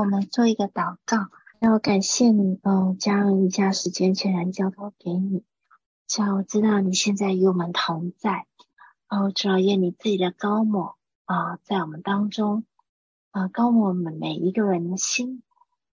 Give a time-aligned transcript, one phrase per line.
[0.00, 1.28] 我们做一个祷告，
[1.60, 5.44] 要感谢你，哦，将以下时间全然交托给你。
[6.08, 8.46] 主啊，我知道你现在与我们同在，
[9.10, 10.94] 哦，主要愿你自己的高某
[11.26, 12.64] 啊，在我们当中，
[13.30, 15.42] 啊，膏抹我们每一个人的心，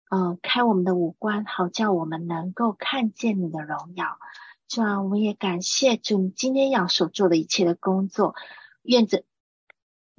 [0.09, 4.17] 呃，开我们的五官，好叫我们能够看见你的荣耀。
[4.69, 8.35] 主啊，我们也感谢主，你今天要所做的一切的工作，
[8.83, 9.25] 愿着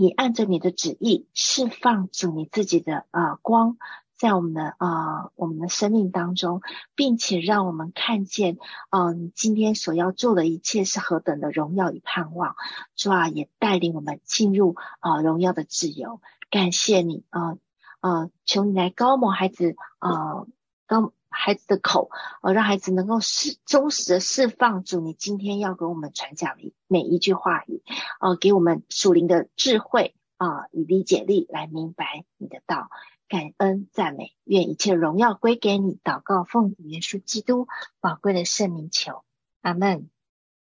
[0.00, 3.78] 你按着你的旨意释放主你自己的啊、光，
[4.16, 6.62] 在我们的啊、我们的生命当中，
[6.94, 8.58] 并且让我们看见，
[8.90, 12.54] 啊、你今天所要做的一切是何等的荣耀与盼望。
[12.94, 16.20] 主啊，也带领我们进入啊、荣耀的自由。
[16.48, 17.48] 感谢你啊。
[17.48, 17.58] 呃
[18.00, 20.46] 呃，求你来高某孩子，呃，
[20.86, 22.10] 高孩子的口，
[22.42, 27.82] 呃，让孩子能够释忠实的释放主你今天要给我们传讲的每一句话语，
[28.20, 32.88] 呃，给我们属灵的智慧啊，以、理解力来明白你的道。
[33.28, 35.98] 感恩赞美，愿一切荣耀归给你。
[36.02, 37.68] 祷告奉主耶稣基督
[38.00, 39.22] 宝贵的圣名求，
[39.60, 40.08] 阿门。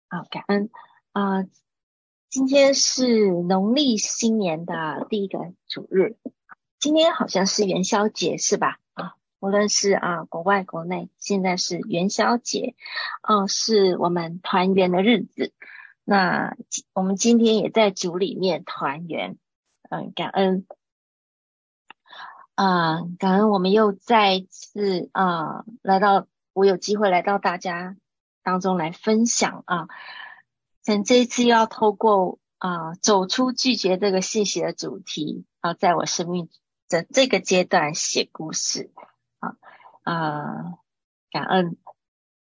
[0.09, 0.69] 好，感恩
[1.13, 1.45] 啊、
[2.29, 6.17] 今天是农历新年的第一个主日。
[6.77, 8.79] 今天好像是元宵节是吧？
[8.93, 12.75] 啊，无论是啊国外国内，现在是元宵节，
[13.21, 15.53] 嗯、啊，是我们团圆的日子。
[16.03, 16.55] 那
[16.93, 19.37] 我们今天也在组里面团圆，
[19.89, 20.65] 嗯，感恩，
[22.55, 27.95] 啊，感恩我们又再次啊来到，我有机会来到大家
[28.41, 29.87] 当中来分享啊，
[30.83, 36.49] 等这一次要透过啊走出拒绝这个信息的主题啊，在我生命。
[36.87, 38.91] 在这个阶段写故事
[39.39, 39.55] 啊
[40.03, 40.79] 啊，
[41.31, 41.77] 感恩。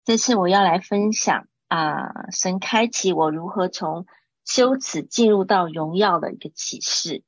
[0.05, 4.07] 这次我要来分享啊，神开启我如何从
[4.45, 7.23] 羞耻进入到荣耀的一个启示。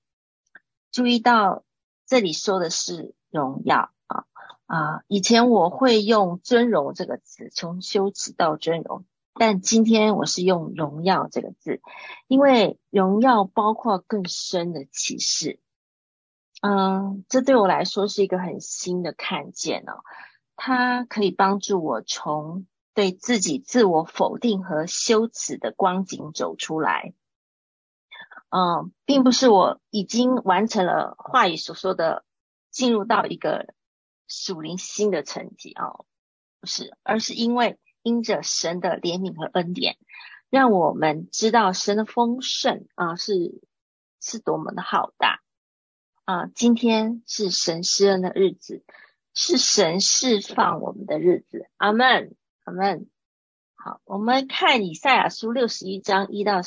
[0.91, 1.63] 注意到
[2.07, 4.25] 这里说的是荣耀啊
[4.67, 11.83] 啊，以前我会用尊荣这个词，从羞耻到尊荣，但今天我是用荣耀这个字，
[12.29, 15.61] 因为荣耀包括更深的启示。
[16.61, 20.03] 嗯，这对我来说是一个很新的看见哦。
[20.57, 27.15] 它可以帮助我从对自己自我否定和羞耻的光景走出来。
[28.51, 32.25] 嗯，并不是我已经完成了话语所说的
[32.71, 33.73] 进入到一个
[34.29, 36.05] 属灵新的层级哦，
[36.61, 39.97] 不是，而是因为因着神的怜悯和恩典，
[40.51, 43.63] 让我们知道神的丰盛啊是
[44.21, 45.41] 是多么的浩大。
[46.25, 48.85] 啊，今天是神施恩的日子，
[49.35, 51.69] 是神释放我们的日子。
[51.77, 53.09] 阿门，阿门。
[53.75, 56.61] 好，我们看以赛亚书六十一章一到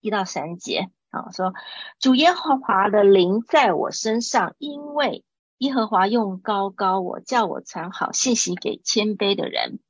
[0.00, 0.90] 一到三节。
[1.10, 1.54] 啊，说
[1.98, 5.24] 主耶和华的灵在我身上，因为
[5.58, 9.80] 耶和华用高高我，叫我传好信息给谦卑的人。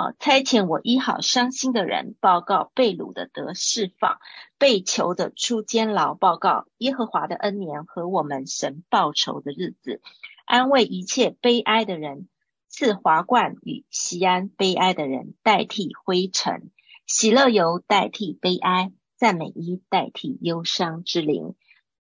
[0.00, 4.18] 啊，差遣我医好伤心的人，报告被掳的得释放，
[4.56, 10.00] 被囚的出监牢，报告耶和华的恩年和我们神报仇的日子，
[10.46, 12.28] 安慰一切悲哀的人，
[12.66, 16.70] 赐华冠与锡安，悲哀的人代替灰尘，
[17.04, 21.56] 喜乐油代替悲哀，赞美衣代替忧伤之灵，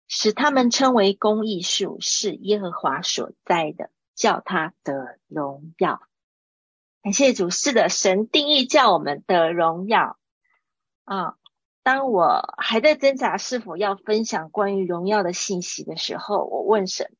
[0.07, 6.01] 使他们称为公义树，是耶和华所栽的，叫他得荣耀。
[7.03, 10.19] 感谢主，是的，神定义叫我们的荣耀
[11.03, 11.35] 啊！
[11.81, 17.11] 当我还在挣扎是否要分享关于荣耀的信息的时候，我问神：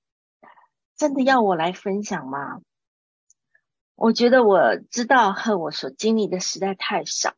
[0.95, 2.61] 真的要我来分享吗？
[3.95, 7.33] 我觉得我知道和我所经历的实在太少，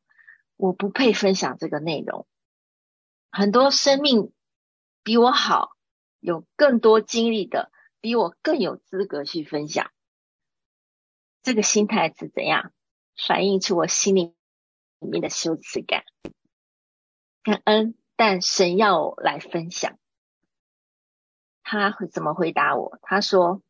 [0.57, 2.27] 我不配分享这个内容。
[3.31, 4.33] 很多生命
[5.01, 5.77] 比我好，
[6.19, 7.71] 有更多经历的，
[8.01, 9.92] 比我更有资格去分享。
[11.43, 12.71] 这个心态是怎样
[13.27, 14.33] 反映出我心里
[14.99, 16.05] 里面的羞耻感？
[17.43, 19.97] 感恩，但神要来分享，
[21.61, 22.97] 他会怎么回答我？
[23.01, 23.61] 他说，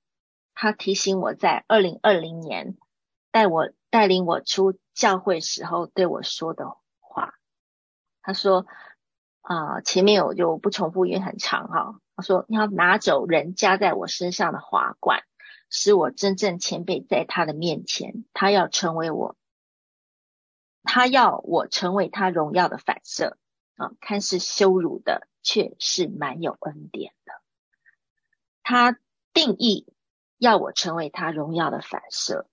[0.54, 2.78] 他提醒我在二零二零年
[3.32, 7.34] 带我带领我出教会时候对我说的话。
[8.22, 8.68] 他说，
[9.42, 12.00] 啊、前面我就不重复，因为很长哈。
[12.16, 15.24] 他说，你要拿走人加在我身上的华冠。
[15.76, 19.36] 使我真正谦卑在他的面前，他要成为我，
[20.84, 23.40] 他要我成为他荣耀的反射
[23.78, 23.92] 啊！
[24.00, 27.34] 看似羞辱的，却是蛮有恩典的。
[28.62, 29.00] 他
[29.34, 29.88] 定义
[30.38, 32.48] 要我成为他荣耀的反射，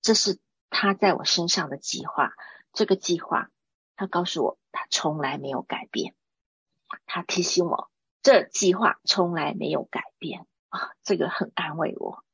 [0.00, 0.38] 这是
[0.70, 2.32] 他在我身上的计划。
[2.72, 3.50] 这个计划，
[3.96, 6.14] 他告诉我，他从来没有改变。
[7.04, 7.90] 他提醒我，
[8.22, 10.46] 这计划从来没有改变。
[10.70, 12.24] 啊，这个很安慰我。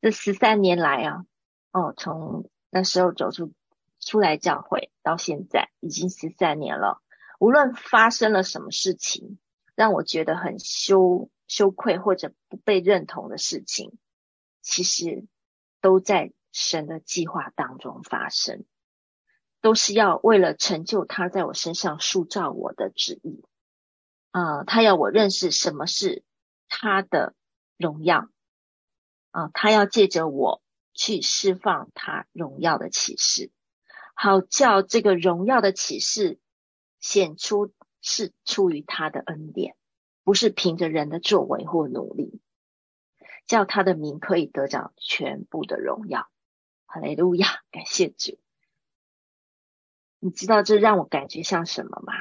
[0.00, 1.24] 这十三年来啊，
[1.72, 3.52] 哦，从那时候走出
[4.00, 7.02] 出来教会到现在，已经十三年了。
[7.38, 9.38] 无论发生了什么事情，
[9.74, 13.98] 让我觉得很羞羞愧或者不被认同的事情，
[14.62, 15.26] 其实
[15.80, 18.64] 都在神的计划当中发生，
[19.60, 23.44] 都是要为了成就他在我身上塑造我的旨意。
[24.30, 26.22] 啊、他要我认识什么是
[26.68, 27.34] 他的
[27.78, 28.28] 荣耀。
[29.36, 30.62] 啊、他要借着我
[30.94, 33.50] 去释放他荣耀的启示，
[34.14, 36.38] 好叫这个荣耀的启示
[37.00, 39.76] 显出是出于他的恩典，
[40.24, 42.40] 不是凭着人的作为或努力，
[43.46, 46.30] 叫他的名可以得着全部的荣耀。
[46.86, 48.38] 哈利路亚，感谢主。
[50.18, 52.14] 你知道这让我感觉像什么吗？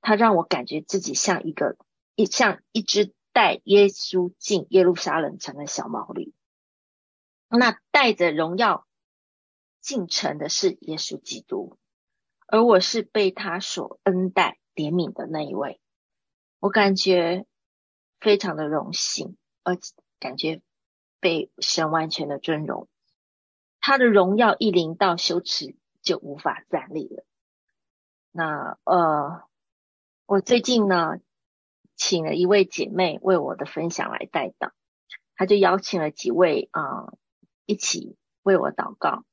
[0.00, 1.76] 他让我感觉自己像一个
[2.16, 3.14] 一像一只。
[3.36, 6.32] 带耶稣进耶路撒冷城的小毛驴，
[7.50, 8.86] 那带着荣耀
[9.82, 11.76] 进城的是耶稣基督，
[12.46, 15.82] 而我是被他所恩待怜悯的那一位。
[16.60, 17.44] 我感觉
[18.20, 19.76] 非常的荣幸，而
[20.18, 20.62] 感觉
[21.20, 22.88] 被神完全的尊荣。
[23.80, 27.22] 他的荣耀一临到，羞耻就无法站立了。
[28.30, 29.46] 那呃，
[30.24, 31.18] 我最近呢，
[31.96, 34.70] 请了一位姐妹为我的分享来代祷，
[35.34, 37.12] 她就邀请了几位啊、
[37.64, 39.24] 一起为我祷告。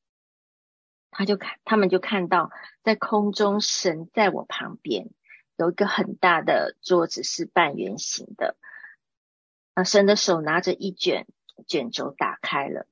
[1.16, 2.50] 他就看，他们就看到
[2.82, 5.12] 在空中神在我旁边
[5.58, 8.58] 有一个很大的桌子是半圆形的，
[9.76, 11.28] 啊，神的手拿着一卷
[11.68, 12.88] 卷轴打开了，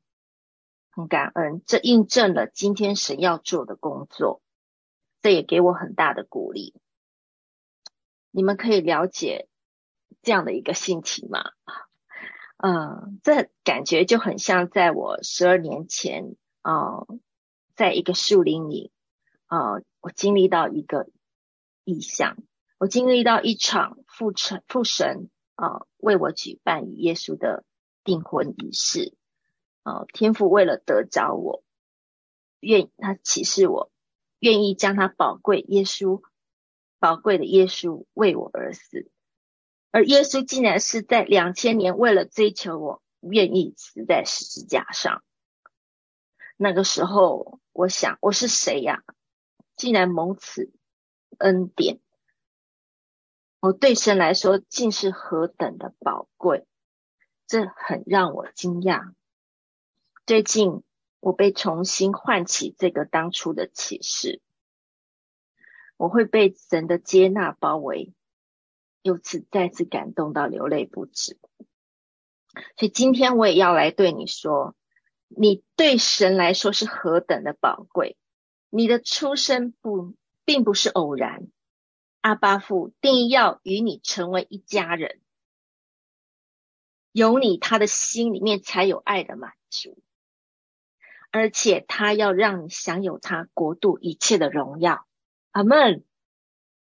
[0.91, 4.43] 很感恩，这印证了今天神要做的工作，
[5.23, 6.75] 这也给我很大的鼓励。
[8.29, 9.47] 你们可以了解。
[10.21, 11.51] 这样的一个心情嘛，
[12.57, 17.05] 嗯，这感觉就很像在我十二年前啊、
[17.75, 18.91] 在一个树林里
[19.47, 21.09] 啊、我经历到一个
[21.83, 22.37] 异象，
[22.77, 27.63] 我经历到一场父神父神啊、为我举办与耶稣的
[28.03, 29.15] 订婚仪式。
[29.83, 31.63] 啊、天父为了得着我，
[32.59, 33.91] 愿他启示我，
[34.37, 36.21] 愿意将他宝贵耶稣
[36.99, 39.09] 宝贵的耶稣为我而死。
[39.91, 45.23] 而耶稣竟然是在两千年为了追求我，愿意死在十字架上。
[46.57, 49.03] 那个时候，我想我是谁呀？
[49.75, 50.71] 竟然蒙此
[51.39, 51.99] 恩典，
[53.59, 56.67] 我对神来说竟是何等的宝贵，
[57.47, 59.13] 这很让我惊讶。
[60.25, 60.83] 最近
[61.19, 64.39] 我被重新唤起这个当初的启示，
[65.97, 68.13] 我会被神的接纳包围。
[69.01, 71.39] 由此再次感动到流泪不止，
[72.77, 74.75] 所以今天我也要来对你说，
[75.27, 78.15] 你对神来说是何等的宝贵，
[78.69, 80.13] 你的出生不
[80.45, 81.47] 并不是偶然，
[82.21, 85.19] 阿巴父定要与你成为一家人，
[87.11, 89.97] 有你他的心里面才有爱的满足，
[91.31, 95.07] 而且他要让你享有他国度一切的荣耀，
[95.51, 96.05] 阿门，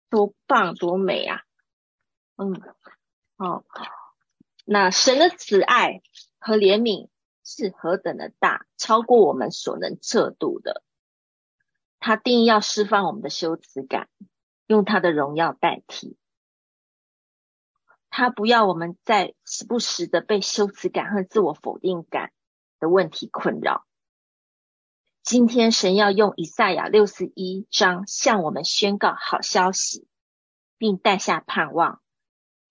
[0.10, 1.43] 多棒多美啊！
[2.36, 2.62] 嗯，
[3.38, 3.64] 好，
[4.66, 6.02] 那神的慈爱
[6.40, 7.10] 和怜悯
[7.44, 10.84] 是何等的大，超过我们所能测度的。
[12.00, 14.10] 他定要释放我们的羞耻感，
[14.66, 16.18] 用他的荣耀代替。
[18.10, 22.32] 他不要我们再时不时的被羞耻感和自我否定感
[22.80, 23.86] 的问题困扰。
[25.22, 30.08] 今天神要用以赛亚六十一章向我们宣告好消息，
[30.78, 32.02] 并带下盼望。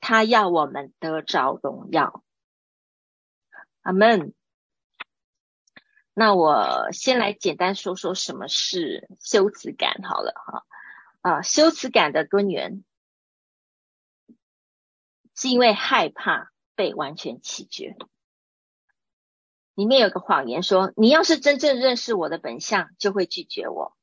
[0.02, 2.25] 他要我们得着荣耀，
[3.82, 4.35] 阿门。
[6.12, 10.66] 那我先来简单说说什么是羞耻感好了哈。
[11.21, 12.82] 啊，羞耻感的根源
[15.37, 17.97] 是因为害怕被完全弃绝。
[19.75, 23.97] 里面有个谎言说，你要是真正认识我的本相，就会拒绝我。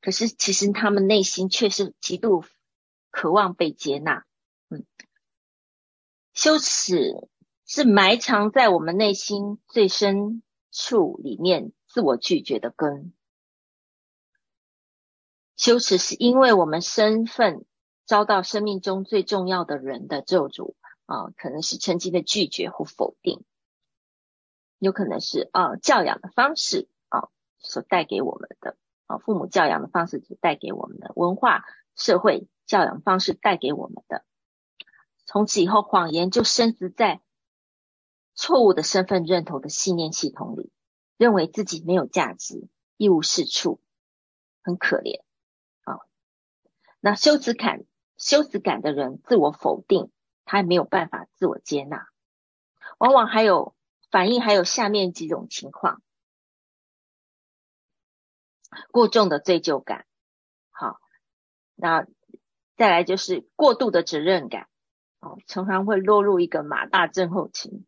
[0.00, 2.44] 可是其实他们内心却是极度
[3.10, 4.26] 渴望被接纳。
[4.70, 4.84] 嗯，
[6.34, 7.28] 羞耻
[7.64, 13.14] 是埋藏在我们内心最深处里面自我拒绝的根。
[15.56, 17.64] 羞耻是因为我们身份
[18.04, 20.74] 遭到生命中最重要的人的咒诅
[21.06, 23.44] 啊，可能是曾经的拒绝或否定，
[24.80, 28.76] 有可能是啊教养的方式啊所带给我们的
[29.06, 31.64] 啊父母教养的方式所带给我们的文化
[31.94, 34.24] 社会教养方式带给我们的。
[35.34, 37.20] 从此以后，谎言就深植在
[38.36, 40.70] 错误的身份认同的信念系统里，
[41.16, 43.80] 认为自己没有价值，一无是处，
[44.62, 45.24] 很可怜。
[45.82, 45.98] 啊。
[47.00, 47.82] 那羞耻感、
[48.16, 50.12] 羞耻感的人自我否定，
[50.44, 52.06] 他也没有办法自我接纳，
[52.98, 53.74] 往往还有
[54.12, 56.00] 反应，还有下面几种情况：
[58.92, 60.06] 过重的罪疚感，
[60.70, 61.00] 好，
[61.74, 62.06] 那
[62.76, 64.68] 再来就是过度的责任感，
[65.24, 67.86] 哦，常常会落入一个马大症候群。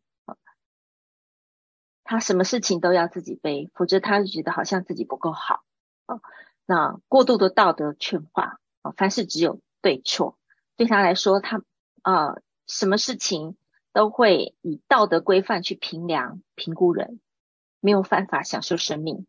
[2.09, 5.65] 他什么事情都要自己背，否则他就觉得好像自己不够好
[6.05, 6.21] 啊。
[6.65, 10.37] 那过度的道德劝化啊，凡事只有对错，
[10.77, 11.61] 对他来说，他
[12.03, 13.57] 啊什么事情
[13.91, 17.19] 都会以道德规范去评量、评估人，
[17.81, 19.27] 没有办法享受生命。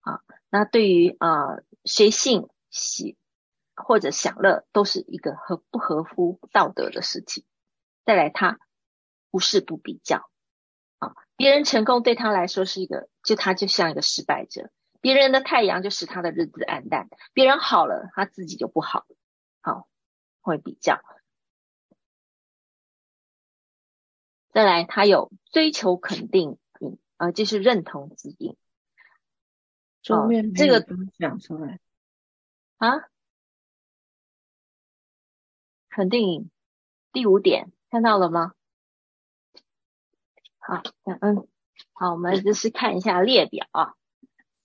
[0.00, 3.18] 啊，那对于啊随性喜
[3.76, 7.44] 或者享乐，都是一个合不合乎道德的事情。
[8.04, 8.58] 再来他。
[9.28, 10.30] 不是不比较
[10.98, 14.70] 啊，别人成功对他来说是一个，就他就像一个失败者。
[15.02, 19.16] 别人的太阳就使他的日子暗淡，别人好了，他自己就不好了。
[19.60, 19.88] 好，
[20.40, 21.02] 会比较。
[24.54, 28.56] 再来，他有追求肯定瘾啊，就是认同指引。
[30.00, 30.82] 桌面这个
[31.18, 31.78] 讲出来
[32.78, 33.02] 啊，
[35.96, 36.50] 肯定瘾
[37.10, 38.52] 第五点看到了吗？
[40.58, 41.48] 好，感恩。
[41.94, 43.94] 好，我们就是看一下列表啊，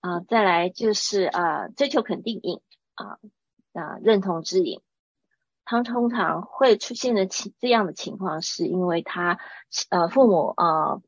[0.02, 2.60] 啊，再来就是啊，追求肯定瘾
[2.96, 3.18] 啊，
[3.72, 4.82] 啊，认同之引。
[5.64, 9.40] 他通常会出现的情这样的情况，是因为他
[9.90, 11.02] 呃父母啊，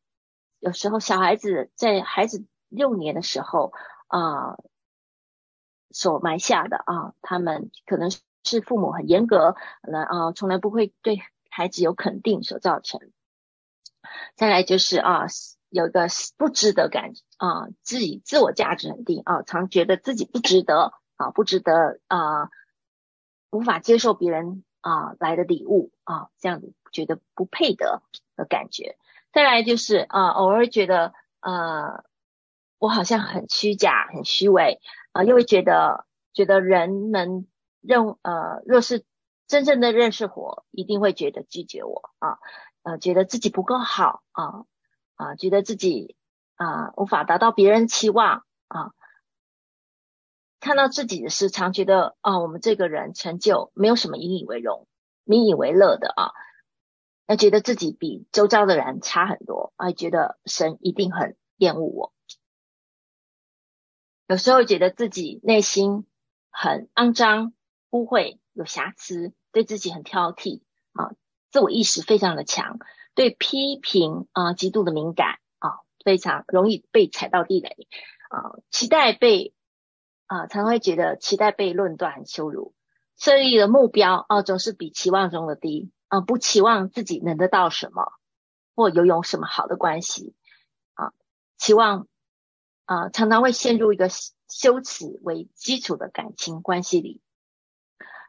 [0.60, 3.74] 有时候小孩子在孩子幼年的时候
[4.08, 4.56] 啊，
[5.92, 8.10] 所埋下的啊，他们可能
[8.44, 13.00] 是父母很严格，来啊，从来不会对孩子有肯定所造成。
[14.36, 15.28] 再来就是啊，
[15.70, 16.08] 有一个
[16.38, 22.50] 不值得感啊，自己自我价值很低啊，常觉得自己不值得啊，不值得啊，
[23.50, 28.02] 无法接受别人啊来的礼物啊，这样子觉得不配得
[28.36, 28.98] 的感觉。
[29.32, 32.04] 再来就是啊，偶尔觉得呃，
[32.78, 34.80] 我好像很虚假、很虚伪
[35.14, 37.48] 啊，又会觉得觉得人们
[37.84, 39.06] 认呃，若是
[39.48, 42.40] 真正的认识我，一定会觉得拒绝我啊。
[42.82, 44.66] 呃，觉得自己不够好啊
[45.16, 46.18] 啊，觉得自己
[46.56, 48.92] 啊无法达到别人期望啊，
[50.60, 54.88] 看到自己的时常觉得啊，我们这个人成就没有什么引以为荣、
[55.24, 56.32] 引以为乐的啊，
[57.26, 62.14] 那觉得自己比周遭的人差很多啊，觉得神一定很厌恶我，
[64.28, 66.06] 有时候觉得自己内心
[66.50, 67.54] 很肮脏、
[67.94, 71.14] 污秽、有瑕疵，对自己很挑剔啊。
[71.52, 72.80] 自我意识非常的强，
[73.14, 77.88] 对批评啊极度的敏感啊，非常容易被踩到地雷
[78.30, 79.54] 啊，期待被
[80.26, 82.74] 啊常常会觉得期待被论断羞辱，
[83.16, 88.12] 设立的目标啊总是比期望中的低啊，不期望自己能得到什么
[88.76, 90.34] 或拥有什么好的关系
[90.96, 91.14] 啊，
[91.60, 92.08] 期望
[92.86, 94.10] 啊常常会陷入一个
[94.50, 97.22] 羞耻为基础的感情关系里。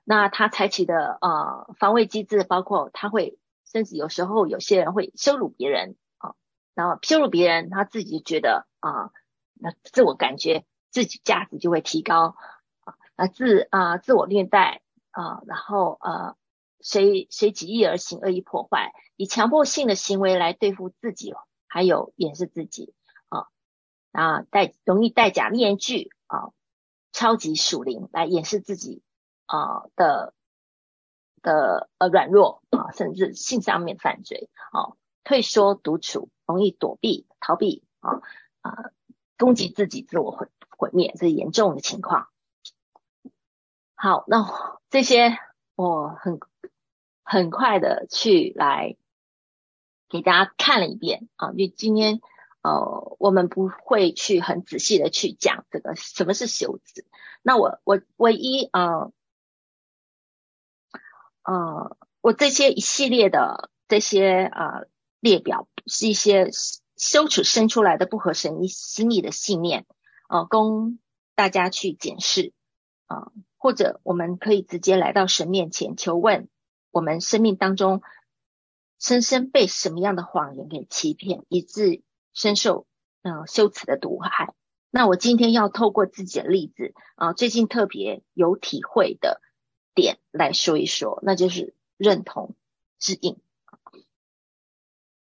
[0.05, 6.35] 那他采取的呃防卫机制，包括他会甚至有时候有些人会羞辱别人啊，
[6.75, 9.11] 然后羞辱别人，他自己觉得啊，
[9.55, 12.37] 那自我感觉自己价值就会提高
[12.85, 16.37] 啊，那自啊自我虐待啊，然后呃
[16.81, 21.33] 随随己意而行，恶意破坏，以强迫性的行为来对付自己，
[21.67, 22.93] 还有掩饰自己
[23.31, 23.47] 啊
[24.13, 26.51] 啊戴容易戴假面具啊，
[27.11, 29.03] 超级属灵来掩饰自己。
[29.47, 30.33] 啊、的
[31.43, 38.23] 的呃软弱啊，甚至性上面犯罪啊，退缩独处，容易躲避逃避啊
[38.63, 38.91] 啊，
[39.37, 40.49] 攻击自己，自我毁
[40.79, 42.29] 毁灭，这是严重的情况。
[43.95, 45.37] 好，那这些
[45.77, 46.41] 我很
[47.23, 48.97] 很快的去来
[50.09, 52.23] 给大家看了一遍啊，因为今天
[52.63, 57.05] 呃我们不会去很仔细的去讲这个什么是羞耻，
[57.43, 58.83] 那我我唯一啊。
[58.85, 59.13] 呃
[61.45, 64.87] 呃，我这些一系列的这些呃
[65.21, 66.51] 列表是一些
[66.97, 69.85] 羞耻生出来的不合神意心意的信念，
[70.29, 70.99] 呃，供
[71.35, 72.53] 大家去检视
[73.07, 76.49] 啊、或者我们可以直接来到神面前求问，
[76.91, 78.01] 我们生命当中
[78.99, 82.87] 深深被什么样的谎言给欺骗，以致深受
[83.23, 84.55] 呃羞耻的毒害。
[84.91, 89.43] 那我今天要透过自己的例子啊、呃，最近特别有体会的。
[89.95, 92.55] 点来说一说，那就是认同
[92.99, 93.39] 之瘾。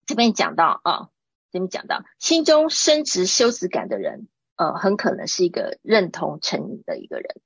[0.06, 1.10] 这边讲到啊，
[1.52, 7.42] 这边讲到心中深植羞耻感的人，呃，很可能是一个认同成瘾的一个人。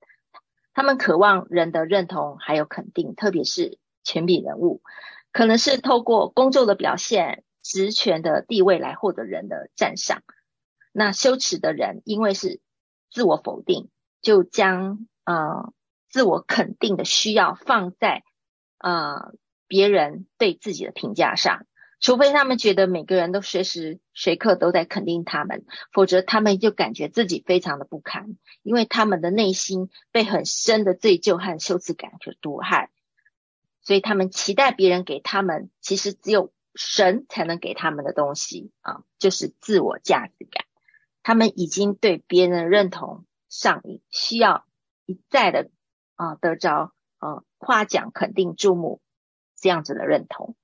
[0.74, 4.82] 他们渴望人的认同还有肯定，特别是权柄人物，
[5.32, 10.24] 可能是透过工作的表现、职权的地位来获得人的赞赏。
[10.92, 12.60] 那羞耻的人，因为是
[13.12, 13.90] 自我否定，
[14.22, 15.74] 就将呃
[16.18, 18.24] 自我肯定的需要放在
[18.80, 19.36] 呃
[19.68, 21.68] 别人对自己的评价上。
[22.00, 32.90] 除非他们觉得每个人都随时随刻都在肯定他们，否则他们就感觉自己非常的不堪，因为他们的内心被很深的罪疚和羞耻感所毒害，
[33.84, 40.66] 所以他们期待别人给他们，其实只有神才能给他们的东西啊，就是自我价值感。
[41.22, 44.66] 他们已经对别人的认同上瘾，需要
[45.06, 45.70] 一再的
[46.18, 49.00] 啊得着啊夸奖、肯定、注目
[49.56, 50.56] 这样子的认同。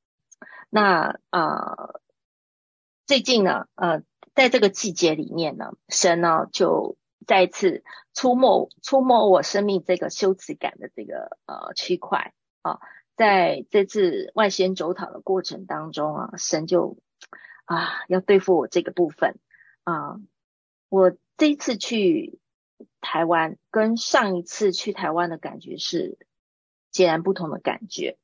[0.69, 2.01] 那呃，
[3.05, 4.01] 最近呢，呃，
[4.35, 7.83] 在这个季节里面呢，神呢就再次
[8.13, 12.79] 触摸触摸我生命这个羞耻感的这个呃区块啊，
[13.15, 16.97] 在这次外宣走讨的过程当中啊，神就
[17.65, 19.39] 啊要对付我这个部分
[19.83, 20.19] 啊，
[20.89, 22.39] 我这次去
[23.03, 26.17] 台湾跟上一次去台湾的感觉是
[26.89, 28.17] 截然不同的感觉。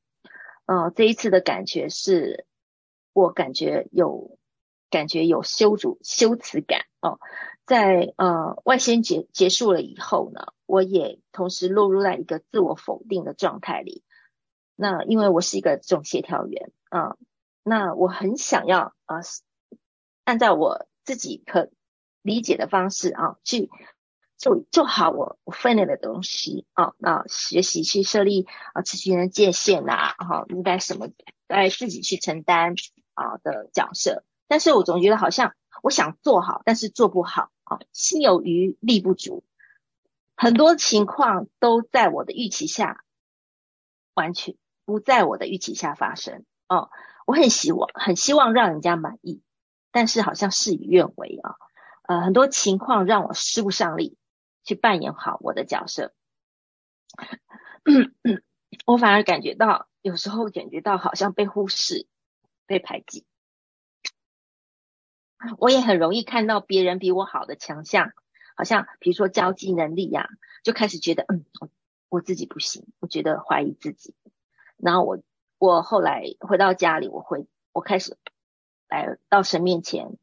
[0.65, 2.45] 呃，这一次的感觉是，
[3.11, 4.39] 我感觉有
[4.89, 7.19] 感觉有羞辱、羞耻感哦。
[7.65, 14.03] 在呃外宣结结束了以后呢，我也同时落入在一个自我否定的状态里。
[14.75, 17.17] 那因为我是一个总协调员啊、
[17.63, 19.21] 那我很想要啊、呃，
[20.23, 21.69] 按照我自己可
[22.21, 23.69] 理解的方式啊去。
[24.39, 31.09] 就做好我我分内的东西啊，那学习去设立啊，持续的界限呐，哈，应该什么
[31.47, 32.73] 该自己去承担
[33.13, 34.23] 啊的角色。
[34.47, 35.53] 但是我总觉得好像
[35.83, 39.43] 我想做好，但是做不好啊，心有余力不足，
[40.37, 43.03] 很多情况都在我的预期下，
[44.13, 46.89] 完全不在我的预期下发生哦。
[47.25, 49.41] 我很希望很希望让人家满意，
[49.91, 51.55] 但是好像事与愿违啊，
[52.07, 54.15] 呃，很多情况让我使不上力。
[54.69, 56.13] 去扮演好我的角色，
[58.85, 62.05] 我反而感觉到有时候感觉到好像被忽视、
[62.67, 63.25] 被排挤。
[65.57, 68.11] 我也很容易看到别人比我好的强项，
[68.55, 70.29] 好像比如说交际能力呀、
[70.63, 71.69] 就开始觉得嗯，我
[72.09, 74.13] 我自己不行，我觉得怀疑自己。
[74.77, 75.19] 然后我
[75.57, 78.15] 我后来回到家里，我会我开始
[78.87, 80.15] 来到神面前，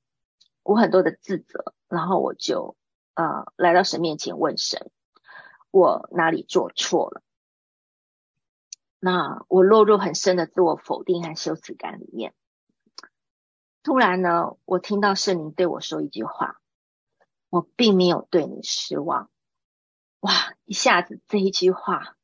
[0.63, 2.77] 我很多的自责，然后我就。
[3.16, 4.90] 啊，来到神面前问神，
[5.70, 7.22] 我哪里做错了？
[9.00, 12.35] 那我落入很深的自我否定和羞耻感里面。
[13.83, 16.61] 突然呢，我听到圣灵对我说一句话
[17.48, 19.31] ：“我并没有对你失望。”
[20.20, 20.55] 哇！
[20.64, 22.16] 一下子这一句话，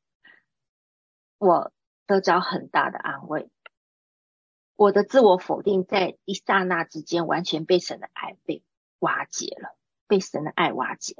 [1.39, 1.73] 我
[2.07, 3.49] 得着很大的安慰。
[4.75, 8.65] 我的自我否定在一刹那之间完全被神的爱被
[8.99, 9.77] 瓦解了。
[10.13, 11.17] 被神的爱瓦解。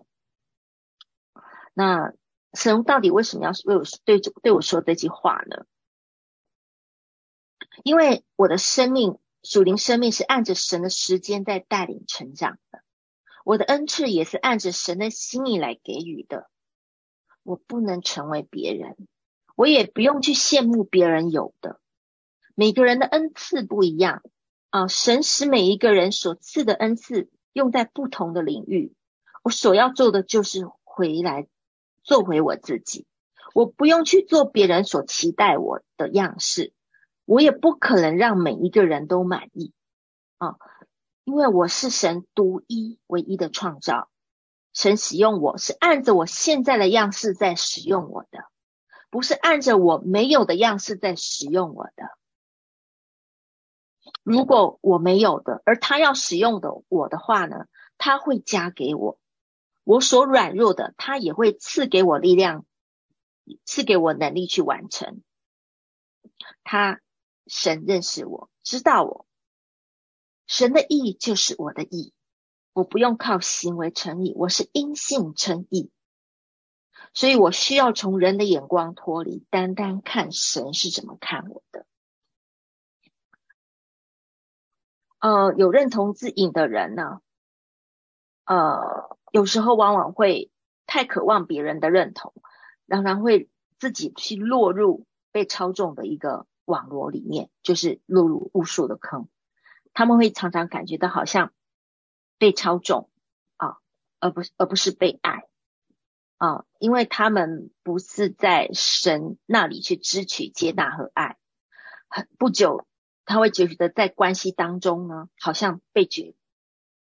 [1.73, 2.13] 那
[2.53, 5.65] 神到底为什么要为我对对我说这句话呢？
[7.85, 12.83] 因为我的生命属灵生命是按着神的时间在带领成长的，
[13.47, 16.51] 我的恩赐也是按着神的心意来给予的。
[17.43, 19.09] 我不能成为别人，
[19.57, 21.81] 我也不用去羡慕别人有的。
[22.55, 24.23] 每个人的恩赐不一样
[24.69, 27.31] 啊，神使每一个人所赐的恩赐。
[27.53, 28.95] 用在不同的领域，
[29.43, 31.47] 我所要做的就是回来
[32.03, 33.07] 做回我自己。
[33.55, 36.73] 我不用去做别人所期待我的样式，
[37.27, 39.75] 我也不可能让每一个人都满意
[40.39, 40.57] 啊，
[41.25, 44.09] 因为我是神独一唯一的创造。
[44.73, 48.47] 神使用我是按着我现在的样式在使用我的，
[49.11, 52.05] 不是按着我没有的样式在使用我的。
[54.23, 57.67] 如果我没有的，而他要使用的我的话呢，
[57.99, 59.19] 他会加给我，
[59.83, 62.65] 我所软弱的，他也会赐给我力量，
[63.65, 65.23] 赐给我能力去完成。
[66.63, 67.01] 他
[67.47, 69.27] 神认识我，知道我，
[70.47, 72.13] 神的义就是我的义，
[72.73, 75.91] 我不用靠行为成义，我是因信称义，
[77.13, 81.87] 所以我需要从人的眼光脱离，单单看神是怎么看我的。
[85.23, 87.21] 呃，有认同自瘾的人呢，
[88.45, 90.51] 呃，有时候往往会
[90.85, 92.35] 太渴望别人的认同，
[92.89, 99.29] 常常会自己去落入被操纵的一个网罗里面，就是落入误数的坑。
[99.95, 101.53] 他们会常常感觉到好像
[102.37, 103.09] 被操纵
[103.59, 103.77] 啊，
[104.19, 105.45] 而不是而不是被爱
[106.39, 111.37] 啊，因为他们不是在神那里去支取、接纳和爱。
[112.09, 112.85] 很不久，
[113.25, 116.35] 他会觉得在关系当中呢，好像被觉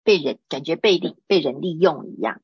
[0.02, 2.40] 被人感觉被利被人利用一样。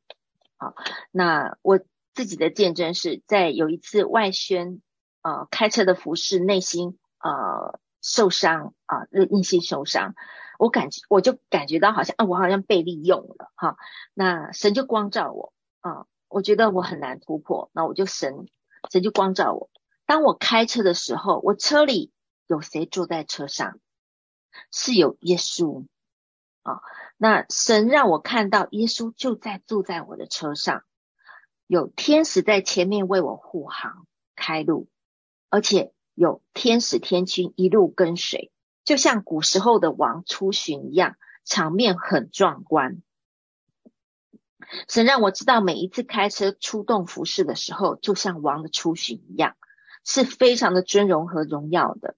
[0.56, 0.74] 好，
[1.10, 1.80] 那我
[2.14, 4.80] 自己的见证是在有一次外宣
[5.22, 7.78] 呃开车的服侍，内心呃。
[8.02, 10.14] 受伤啊，内心受伤，
[10.60, 13.76] 我感觉我就感觉到好像啊，我好像被利用了哈。
[14.14, 18.46] 那神就光照我啊，我觉得我很难突破，那我就神
[18.92, 19.70] 神就光照我。
[20.04, 22.12] 当我开车的时候，我车里
[22.46, 23.78] 有谁坐在车上？
[24.72, 25.86] 是有耶稣
[26.62, 26.80] 啊。
[27.16, 30.84] 那神让我看到耶稣就在坐在我的车上，
[31.66, 34.88] 有天使在前面为我护航开路，
[35.50, 35.92] 而且。
[36.18, 38.50] 有天使天军一路跟随，
[38.84, 43.02] 就像古时候的王出巡一样，场面很壮观。
[44.88, 49.58] 神让我知道，每一次开车出动服侍的时候，就像王的出巡一样，
[50.04, 52.16] 是非常的尊荣和荣耀的。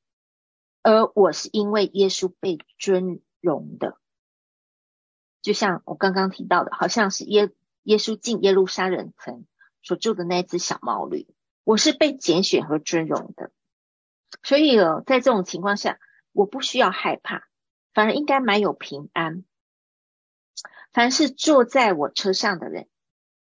[0.82, 3.98] 而我是因为耶稣被尊荣的，
[5.42, 7.50] 就像我刚刚提到的，好像是耶
[7.82, 9.46] 耶稣进耶路撒冷城
[9.82, 11.26] 所住的那只小毛驴，
[11.64, 13.50] 我是被拣选和尊荣的。
[14.42, 15.98] 所以哦，在这种情况下，
[16.32, 17.48] 我不需要害怕，
[17.92, 19.44] 反而应该蛮有平安。
[20.92, 22.88] 凡是坐在我车上的人，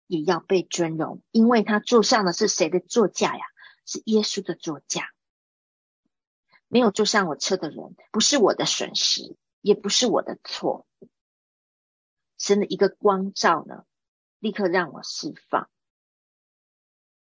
[0.07, 3.43] 也要被尊荣，因为他坐上的是谁的座驾呀？
[3.85, 5.11] 是耶稣的座驾。
[6.67, 10.85] 没有坐上我车的人，不是我的损失，也不是我的错。
[12.37, 13.85] 神的一个光照呢，
[14.39, 15.69] 立刻让我释放，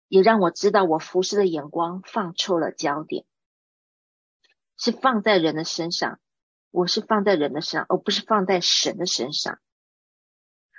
[0.07, 3.25] 也让我知道我服侍的眼光放错了焦点。
[4.77, 6.19] 是放在人的身上，
[6.71, 9.59] 我是放在人的身上，而不是放在神的身上。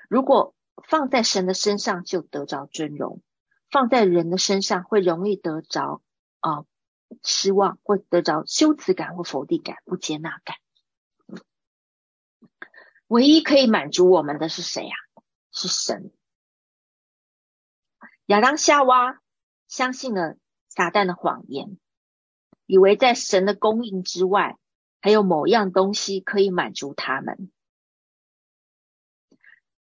[0.09, 0.55] 如果
[0.87, 3.21] 放在神的身上，就得着尊荣；
[3.71, 6.03] 放在人的身上，会容易得着
[6.41, 6.65] 啊、
[7.23, 10.57] 失望，或得着羞耻感或否定感、不接纳感。
[13.07, 14.95] 唯一可以满足我们的是谁呀、
[15.53, 16.13] 是神。
[18.27, 19.21] 亚当夏娃
[19.69, 20.37] 相信了
[20.69, 21.79] 撒旦的谎言。
[22.69, 24.59] 以为在神的供应之外，
[25.01, 27.53] 还有某样东西可以满足他们。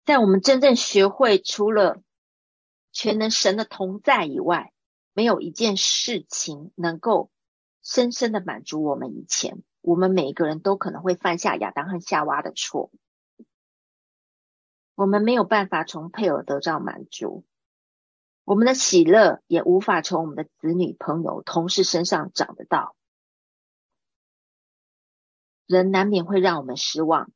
[0.04, 2.04] 在我们真正学会除了
[2.91, 4.73] 全能神的同在以外，
[5.15, 7.32] 没有一件事情能够
[7.82, 12.91] 深深的满足我们以前，我们每一个人都可能会犯下亚当和夏娃的错。
[14.93, 17.45] 我们没有办法从配偶得到满足。
[18.43, 22.97] 我们的喜乐也无法从我们的子女、朋友、同事身上找得到。
[25.65, 27.32] 人难免会让我们失望，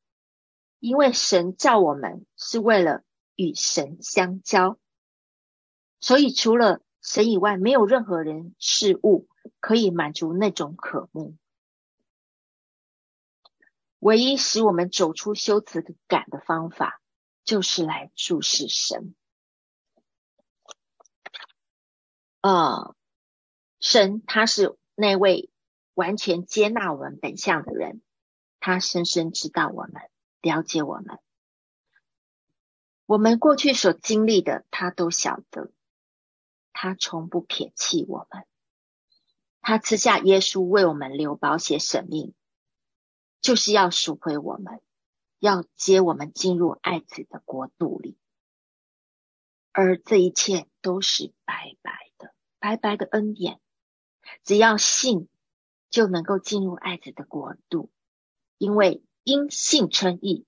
[0.80, 3.04] 因为神造我们是为了
[3.36, 4.78] 与神相交，
[6.02, 9.28] 所以除了神以外，没有任何人事物
[9.60, 11.36] 可以满足那种渴慕。
[14.00, 17.02] 唯一使我们走出羞耻感的方法，
[17.44, 19.14] 就是来注视神。
[22.42, 22.96] 呃，
[23.82, 25.50] 神他是那位
[25.94, 28.02] 完全接纳我们本相的人，
[28.62, 30.10] 他深深知道我们，
[30.42, 31.20] 了解我们，
[33.06, 35.72] 我们过去所经历的，他都晓得，
[36.74, 38.46] 他从不撇弃我们，
[39.62, 42.34] 他赐下耶稣为我们流宝血舍命，
[43.42, 44.82] 就是要赎回我们，
[45.40, 48.18] 要接我们进入爱子的国度里，
[49.72, 52.34] 而这一切都是白白的。
[52.62, 53.62] 白白的恩典，
[54.44, 55.30] 只要信
[55.90, 57.90] 就能够进入爱子的国度，
[58.58, 60.46] 因为因信称义，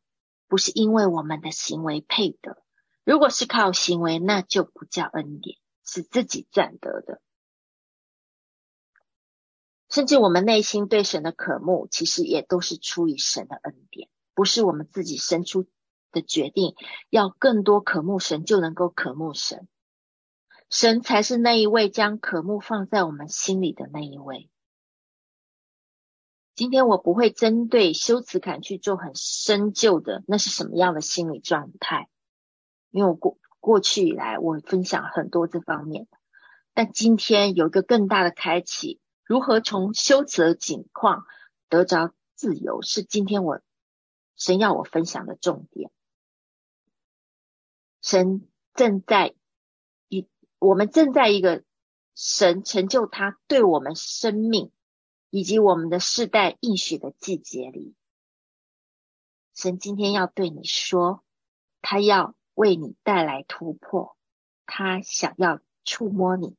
[0.50, 2.62] 不是因为我们的行为配得。
[3.06, 7.22] 如果是靠行为，那就不叫恩典，是自己赚得的。
[9.90, 15.68] 甚至我们内心对神的渴慕，其实也都是出于神的恩典，不是我们自己生出
[16.12, 16.76] 的决定，
[17.10, 19.68] 要更多渴慕神就能够渴慕神。
[20.70, 24.50] 神才是那一位将渴慕放在我们心里的那一位。
[26.56, 32.08] 今天我不会针对羞耻感去做很深究的，那是什么样的心理状态？
[32.92, 36.10] 因为我过过去以来，我分享很多这方面。
[36.74, 41.24] 但今天有一个更大的开启，如何从羞耻的境况
[41.70, 43.62] 得着自由，是今天我
[44.36, 45.90] 神要我分享的重点。
[48.02, 49.36] 神正在
[50.10, 50.28] 一。
[50.60, 51.64] 我们正在一个
[52.14, 54.72] 神成就他对我们生命
[55.32, 57.96] 以及我们的世代应许的季节里，
[59.56, 61.24] 神今天要对你说，
[61.82, 64.18] 他要为你带来突破，
[64.66, 66.56] 他想要触摸你，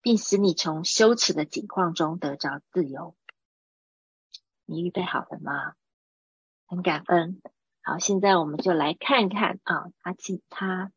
[0.00, 3.16] 并使你从羞耻的境况中得着自由。
[4.64, 5.74] 你预备好了吗？
[6.66, 7.42] 很感恩。
[7.82, 10.92] 好，现在我们就来看看啊，他请他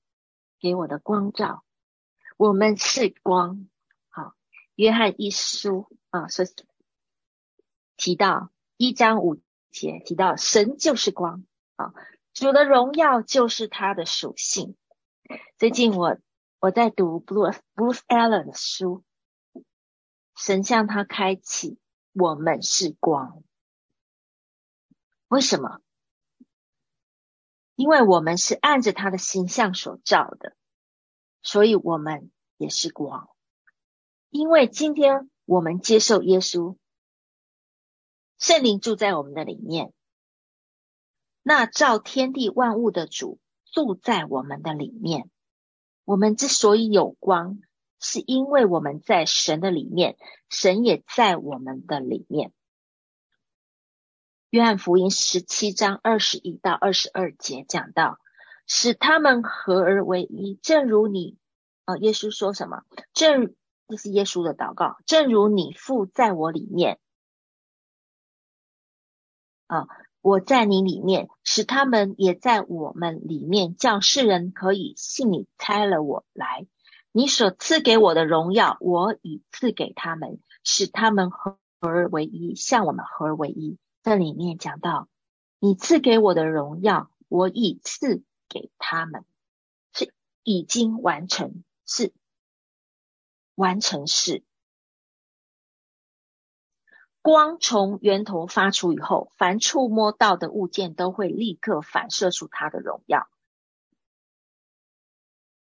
[0.59, 1.63] 给我的光照，
[2.37, 3.67] 我们是光。
[4.09, 4.35] 好，
[4.75, 6.45] 约翰一书啊，说
[7.97, 11.43] 提到一章五节，提到神就是光
[11.75, 11.93] 啊，
[12.35, 14.75] 主的荣耀就是他的属性。
[15.57, 16.17] 最近我
[16.59, 19.05] 我在读 Bruce Bruce Allen 的书，
[20.35, 21.79] 神向他开启，
[22.11, 23.41] 我们是光。
[25.29, 25.79] 为什么？
[27.75, 30.57] 因为我们是按着他的形象所照的，
[31.41, 33.29] 所以我们也是光。
[34.29, 36.75] 因为今天我们接受耶稣，
[38.37, 39.93] 圣灵住在我们的里面，
[41.47, 43.37] 那造天地万物的主
[43.71, 45.29] 住在我们的里面。
[46.03, 47.59] 我们之所以有光，
[47.99, 50.17] 是因为我们在神的里面，
[50.49, 52.51] 神也在我们的里面。
[54.49, 58.19] 约翰福音十七章二十一到二十二节讲到，
[58.65, 61.37] 使他们合而为一，正如你，
[61.83, 62.81] 啊，耶稣说什么？
[63.13, 63.53] 正，
[63.87, 66.99] 这是耶稣的祷告，正如你父在我里面，
[69.67, 69.87] 啊，
[70.25, 76.65] 我在你里面，使他们也在我们里面，叫世人可以信你差了我来。
[77.11, 83.77] 你所赐给我的荣耀，我已赐给他们，使他们合而为一，像我们合而为一。
[84.01, 85.09] 这里面讲到，
[85.59, 89.25] 你赐给我的荣耀，我已赐给他们，
[89.93, 90.11] 是
[90.41, 92.11] 已经完成，是
[93.53, 94.41] 完成式。
[97.25, 103.27] 光从源头发出以后，凡触摸到的物件都会立刻反射出它的荣耀，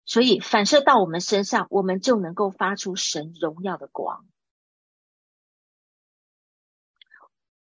[0.05, 4.25] 所以反射到我们身上，我们就能够发出神荣耀的光。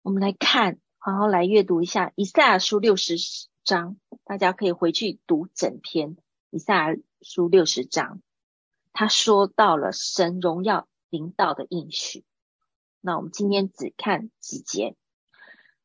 [0.02, 3.16] 我们来看，好好来阅读一下以赛亚书六十
[3.64, 3.96] 章，
[4.26, 6.18] 大家可以回去读整篇
[6.50, 8.22] 以赛亚书六十章。
[8.92, 12.26] 他说到了神荣耀临到的应许。
[13.08, 14.98] 那我们今天只看几节。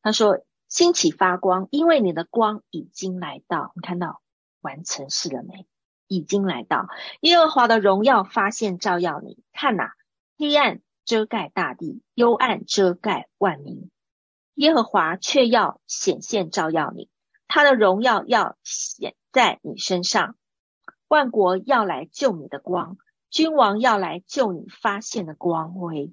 [0.02, 4.20] 他说：“兴起发光，因为你的光已经来到。”你看到
[4.60, 5.68] 完成式了没？
[6.08, 6.88] 已经来到。
[7.20, 9.38] 耶和华的荣耀发现照耀你。
[9.52, 9.94] 看哪，
[10.36, 13.88] 黑暗遮盖大地，幽暗遮盖万民。
[14.54, 17.08] 耶和华却要显现照耀你，
[17.46, 20.34] 他的荣耀要显在你身上。
[21.06, 22.98] 万国要来救你的光，
[23.30, 26.12] 君王要来救你发现的光辉。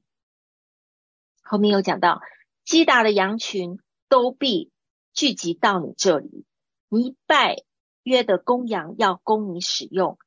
[1.49, 2.21] 后面有讲到，
[2.63, 4.71] 击打的羊群都必
[5.13, 6.45] 聚集到你这里，
[6.89, 7.63] 你拜
[8.03, 10.19] 约的公羊要供你使用，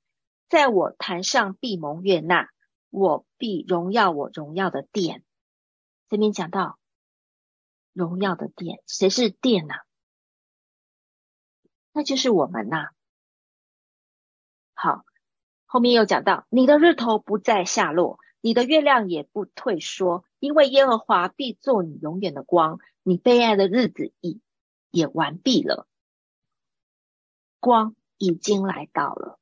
[0.49, 2.51] 在我坛上必蒙悦纳，
[2.91, 5.23] 我必荣耀我荣耀的殿。
[6.09, 6.79] 这边讲到。
[7.95, 9.75] 荣耀的殿，谁是殿呐？
[11.93, 12.89] 那就是我们呐。
[14.73, 15.05] 好，
[15.67, 24.43] 后面又讲到，你的日头不再下落，你的月亮也不退缩，因为耶和华必做你永远的光，你悲哀的日子已
[24.91, 25.87] 也完毕了，
[27.59, 29.39] 光已经来到了，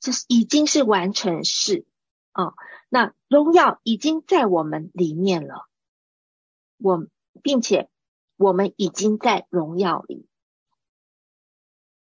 [0.00, 1.86] 这是已经是完成式
[2.32, 2.54] 啊。
[2.88, 5.68] 那荣耀已经在我们里面了，
[6.78, 7.06] 我。
[7.42, 7.88] 并且
[8.36, 10.28] 我们已经在荣耀里。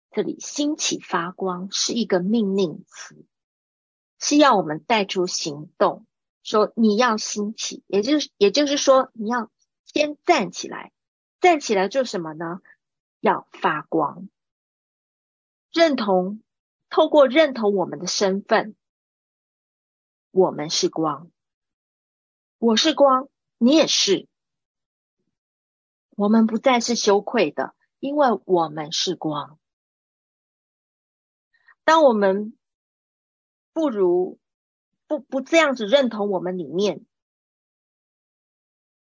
[0.09, 3.23] 这里兴起发光是一个命令词，
[4.23, 6.07] 是要我们带出行动，
[6.43, 9.51] 说你要兴起，也就是也就是说你要
[9.83, 10.93] 先站起来，
[11.41, 12.61] 站起来做什么呢？
[13.19, 14.29] 要发光，
[15.73, 16.41] 认同，
[16.89, 18.77] 透过认同我们的身份，
[20.31, 21.29] 我们是光，
[22.59, 24.29] 我是光，你也是。
[26.15, 29.59] 我们不再是羞愧的，因为我们是光。
[31.83, 32.57] 当我们
[33.73, 34.39] 不如
[35.07, 37.05] 不不这样子认同我们里面，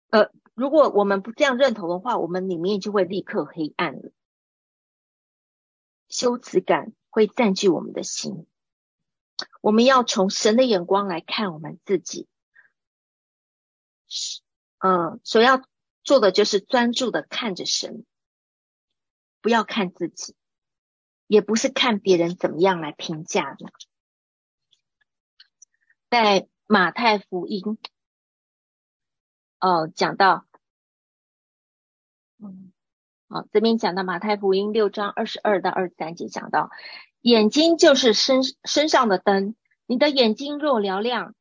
[0.08, 4.10] 呃，如果我们不这样认同的话，我们里面就会立刻黑暗了，
[6.08, 8.46] 羞耻感会占据我们的心。
[9.60, 12.26] 我们要从神的眼光来看我们自己，
[14.08, 14.40] 是，
[14.78, 15.62] 嗯，所要。
[16.04, 18.04] 做的就是专注的看着神，
[19.40, 20.34] 不要看自己，
[21.28, 23.66] 也不是看别人怎么样来评价的。
[26.12, 27.78] 在马太福音，
[29.58, 30.44] 哦，讲到，
[32.38, 32.70] 嗯，
[33.28, 36.70] 啊，这边讲到马太福音六章二十二到二十三节讲到，
[37.22, 39.54] 眼睛就是身身上的灯，
[39.86, 41.34] 你的眼睛若嘹亮，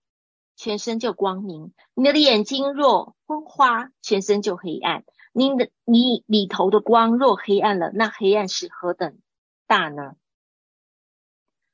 [0.56, 5.04] 全身就光明；你的眼睛若昏花，全身就黑暗。
[5.34, 9.20] 你的你里头的光若黑暗了，那黑暗是何等
[9.68, 10.16] 大呢？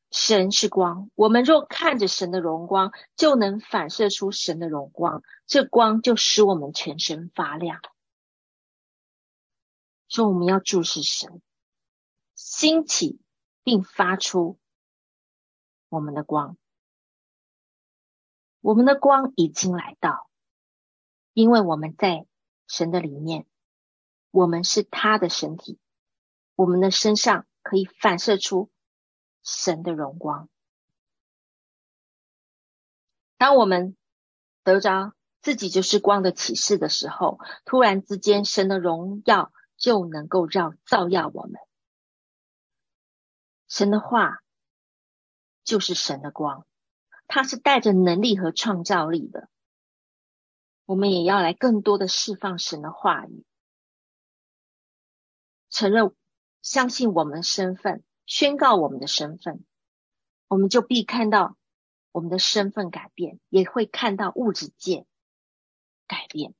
[0.10, 7.82] 神是光，我们若看着神的荣光，就能反射出神的荣光，这光就使我们全身发亮。
[10.08, 11.41] 说我们要注视神，
[12.34, 13.20] 兴起
[13.63, 14.58] 并发出
[15.89, 16.58] 我们的光。
[18.62, 20.30] 我们的光已经来到，
[21.34, 22.26] 因为我们在
[22.65, 23.46] 神的里面，
[24.32, 25.78] 我们是他的身体，
[26.56, 28.70] 我们的身上可以反射出
[29.47, 30.47] 神的荣光。
[33.38, 33.95] 当我们
[34.63, 39.51] 得着自己就是光的启示的时候，突然之间，神的荣耀。
[39.79, 41.62] 就能够让照耀我们。
[43.67, 44.39] 神的话
[45.63, 46.65] 就是神的光，
[47.27, 49.49] 它是带着能力和创造力的。
[50.86, 53.45] 我们也要来更多的释放神的话语，
[55.69, 56.15] 承认、
[56.63, 59.63] 相信我们身份，宣告我们的身份，
[60.48, 61.58] 我们就必看到
[62.12, 65.08] 我们的身份改变，也会看到物质界
[66.06, 66.54] 改变。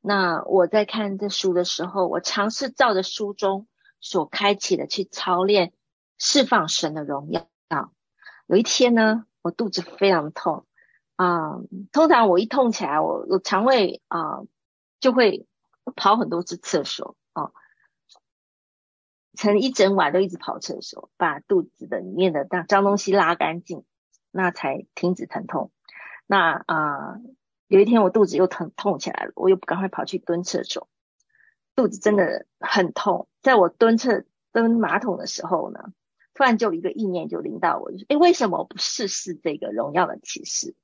[0.00, 3.68] 那我在看这书的时候，我尝试照着书中
[4.00, 5.72] 所开启的去操练，
[6.18, 7.46] 释放神的荣耀。
[8.46, 10.66] 有一天呢，我肚子非常痛
[11.14, 11.60] 啊、
[11.92, 14.40] 通常我一痛起来，我我肠胃啊、
[14.98, 15.46] 就会
[15.94, 17.16] 跑很多次厕所
[19.34, 23.84] 曾，一整晚都一直跑厕所，把肚子的里面的脏东西拉干净，
[24.30, 25.70] 那才停止疼痛。
[26.26, 27.16] 那啊。
[27.68, 30.90] 有一天我肚子又疼痛起来了，我又赶快跑去蹲厕所，
[31.74, 33.28] 肚子真的很痛。
[33.40, 35.80] 在我蹲厕蹲马桶的时候呢，
[36.34, 40.74] 突然就一个意念就临到我，就说：“诶，为什么不试试这个荣耀的启示？”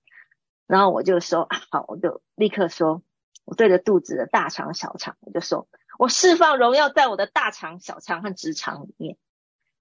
[0.67, 3.03] 然后我就说：“啊，好，我就立刻说，
[3.45, 9.19] 我对着肚子的大肠、小肠，我就说我释放荣耀在我的大肠、小肠和直肠里面。”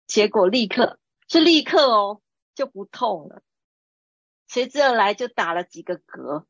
[0.07, 2.21] 结果立刻是立刻哦，
[2.55, 3.41] 就不痛了，
[4.47, 6.45] 随之而来就打了几个嗝。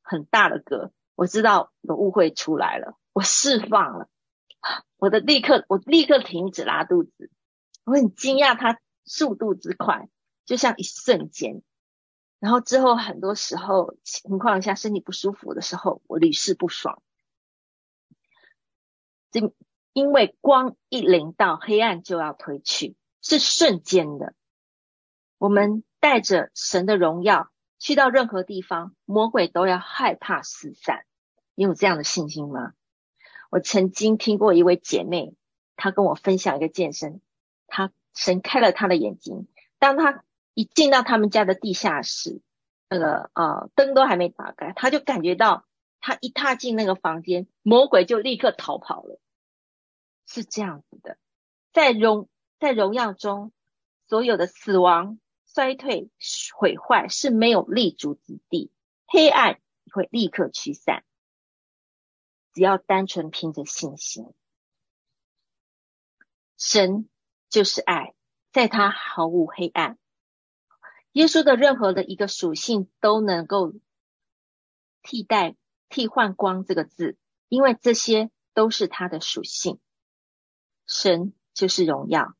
[0.00, 4.08] 很大的嗝，我知道有误会出来了，我释放了，
[4.96, 7.30] 我的立刻，我立刻停止拉肚子，
[7.84, 10.08] 我很惊讶它速度之快，
[10.44, 11.62] 就像一瞬间。
[12.40, 17.02] 然后之后很多时候情况下身体不舒服的时候，我屡试不爽。
[19.32, 19.52] 这
[19.92, 24.34] 因为光一临到，黑暗就要退去，是瞬间的。
[25.38, 27.48] 我们带着神的荣耀。
[27.84, 31.04] 去到任何地方，魔鬼都要害怕四散。
[31.56, 32.74] 你有这样的信心吗？
[33.50, 35.34] 我曾经听过一位姐妹，
[35.74, 37.20] 她跟我分享一个见证，
[37.66, 39.48] 她神开了她的眼睛，
[39.80, 40.22] 当她
[40.54, 42.40] 一进到他们家的地下室，
[42.88, 45.64] 那个呃灯都还没打开，她就感觉到，
[46.02, 49.18] 他一踏进那个房间，魔鬼就立刻逃跑了。
[50.26, 51.16] 是这样子的，
[51.72, 53.52] 在荣在荣耀中，
[54.06, 55.18] 所有的死亡。
[55.54, 56.08] 衰退、
[56.54, 58.72] 毁坏是没有立足之地，
[59.04, 59.60] 黑暗
[59.92, 61.04] 会立刻驱散。
[62.54, 64.32] 只要单纯凭着信心，
[66.56, 67.06] 神
[67.50, 68.14] 就是爱，
[68.50, 69.98] 在他毫无黑暗。
[71.12, 73.74] 耶稣的任何的一个属性都能够
[75.02, 75.54] 替代、
[75.92, 77.16] 替换“光”这个字，
[77.48, 79.78] 因为这些都是他的属性。
[80.86, 82.34] 神就是荣耀，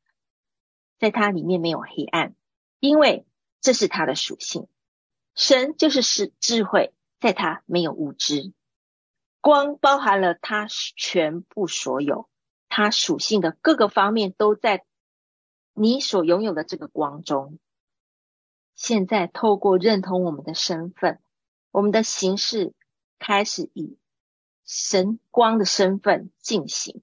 [0.99, 2.35] 在他里面没有黑暗。
[2.81, 3.25] 因为
[3.61, 4.67] 这是他的属性，
[5.37, 8.53] 神就是是智慧，在他没有无知，
[9.41, 12.29] 光包含了他全部所有，
[12.69, 14.85] 他属性的各个方面都在
[15.75, 17.61] 你所拥有的这个光中。
[18.75, 21.21] 现在透过认同我们的身份，
[21.71, 22.75] 我们的行事
[23.23, 23.97] 开始以
[24.65, 27.03] 神光的身份进行，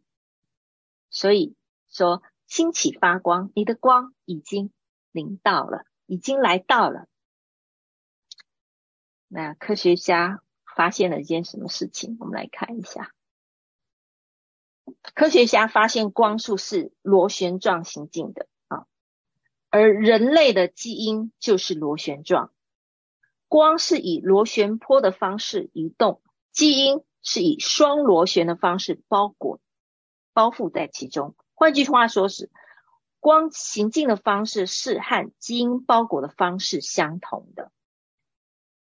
[1.09, 1.55] 所以
[1.89, 4.71] 说兴起发光，你的光已经。
[5.11, 7.07] 临到了，已经来到了。
[9.27, 10.43] 那科学家
[10.75, 12.15] 发现了一件什么事情？
[12.19, 13.11] 我们来看一下。
[15.15, 18.85] 科学家发现光束是螺旋状行进的啊，
[19.71, 22.53] 而人类的基因就是螺旋状。
[23.49, 26.21] 光是以螺旋波的方式移动，
[26.53, 29.59] 基因是以双螺旋的方式包裹、
[30.31, 31.35] 包覆在其中。
[31.53, 32.49] 换句话说是。
[33.21, 37.69] 光行进的方式是和基因包裹的方式相同的。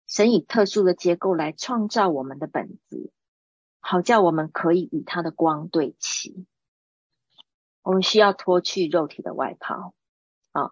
[0.06, 3.12] 神以特殊的结构来创造我们的本质，
[3.80, 6.46] 好叫我们可以与它的光对齐。
[7.82, 9.96] 我们需要脱去肉体的外袍
[10.52, 10.70] 啊！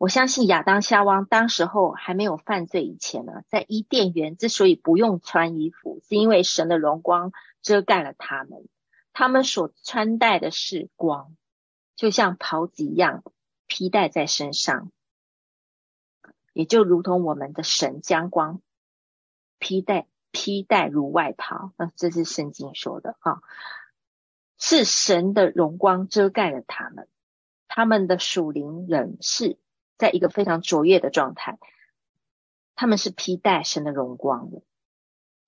[0.00, 8.66] 我相信亚当夏娃当时候还没有犯罪以前呢，在伊甸园之所以不用穿衣服，是因为神的荣光遮盖了他们，
[9.12, 11.36] 他们所穿戴的是光，
[11.96, 13.22] 就像袍子一样
[13.66, 14.90] 披戴在身上，
[16.54, 18.62] 也就如同我们的神将光
[19.58, 23.42] 披戴披戴如外袍，那这是圣经说的啊。
[24.56, 27.06] 是神的荣光遮盖了他们，
[27.68, 29.58] 他们的属灵人是
[30.00, 31.58] 在一个非常卓越的状态，
[32.74, 34.62] 他们是披戴神的荣光的，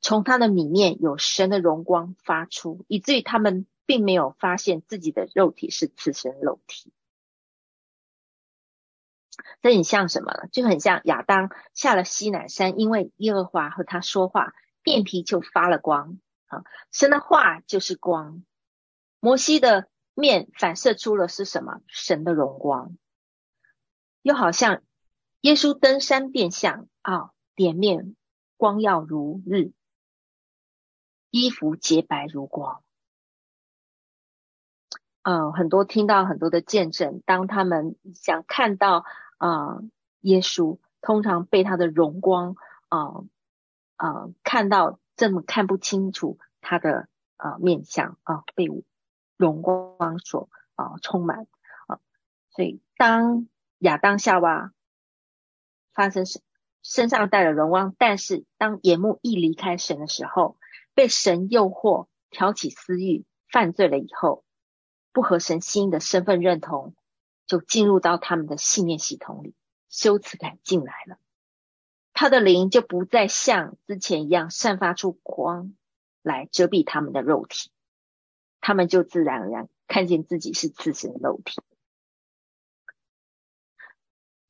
[0.02, 6.92] 从他的里面有神的荣光发出，以至于他们并没有发现自己的肉体是赤身肉体。
[9.62, 10.48] 这很像什么呢？
[10.52, 14.52] 就很像亚当下了西南山，因为耶和华和他说话，
[14.84, 18.44] 面皮就发了光啊，神的话就是光。
[19.18, 21.80] 摩西的面反射出了是什么？
[21.86, 22.98] 神的荣光，
[24.22, 24.82] 又好像
[25.42, 28.16] 耶稣登山变相啊，脸面
[28.56, 29.72] 光耀如日，
[31.30, 32.82] 衣服洁白如光。
[35.22, 39.04] 嗯、很多听到很多的见证，当他们想看到
[39.36, 39.80] 啊、
[40.20, 42.56] 耶稣，通常被他的荣光
[42.88, 43.24] 啊
[43.96, 48.68] 啊、看到这么看不清楚他的啊、面相啊、被。
[49.38, 51.48] 荣光所啊充满
[51.88, 51.98] 啊，
[52.50, 53.48] 所以当
[53.82, 54.72] 亚当夏娃
[55.92, 56.40] 发生身
[56.84, 60.56] 身上带了荣光，但是当眼目一离开神的时候，
[60.94, 64.44] 被神诱惑，挑起私欲，犯罪了以后，
[65.12, 66.94] 不合神心的身份认同
[67.46, 69.54] 就进入到他们的信念系统里，
[69.88, 71.18] 羞耻感进来了，
[72.12, 75.74] 他的灵就不再像之前一样散发出光
[76.22, 77.72] 来遮蔽他们的肉体。
[78.60, 81.60] 他们就自然而然看见自己是自身肉体，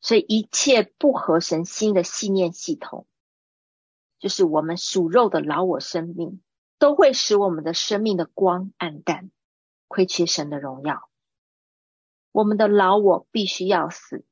[0.03, 3.07] 所以一切不合神心的信念系统，
[4.19, 6.43] 就是我们属肉的老我生命，
[6.79, 9.31] 都会使我们的生命的光暗淡，
[9.87, 11.09] 亏缺神的荣耀。
[12.33, 14.25] 我们的老我必须要死，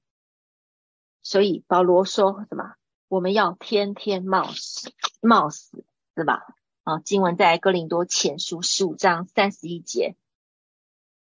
[1.23, 2.75] 所以保罗说什么？
[3.07, 5.85] 我们要天天冒死，冒死，
[6.17, 6.47] 是吧？
[6.83, 10.17] 啊，经文在哥林多前书十五章三十一节。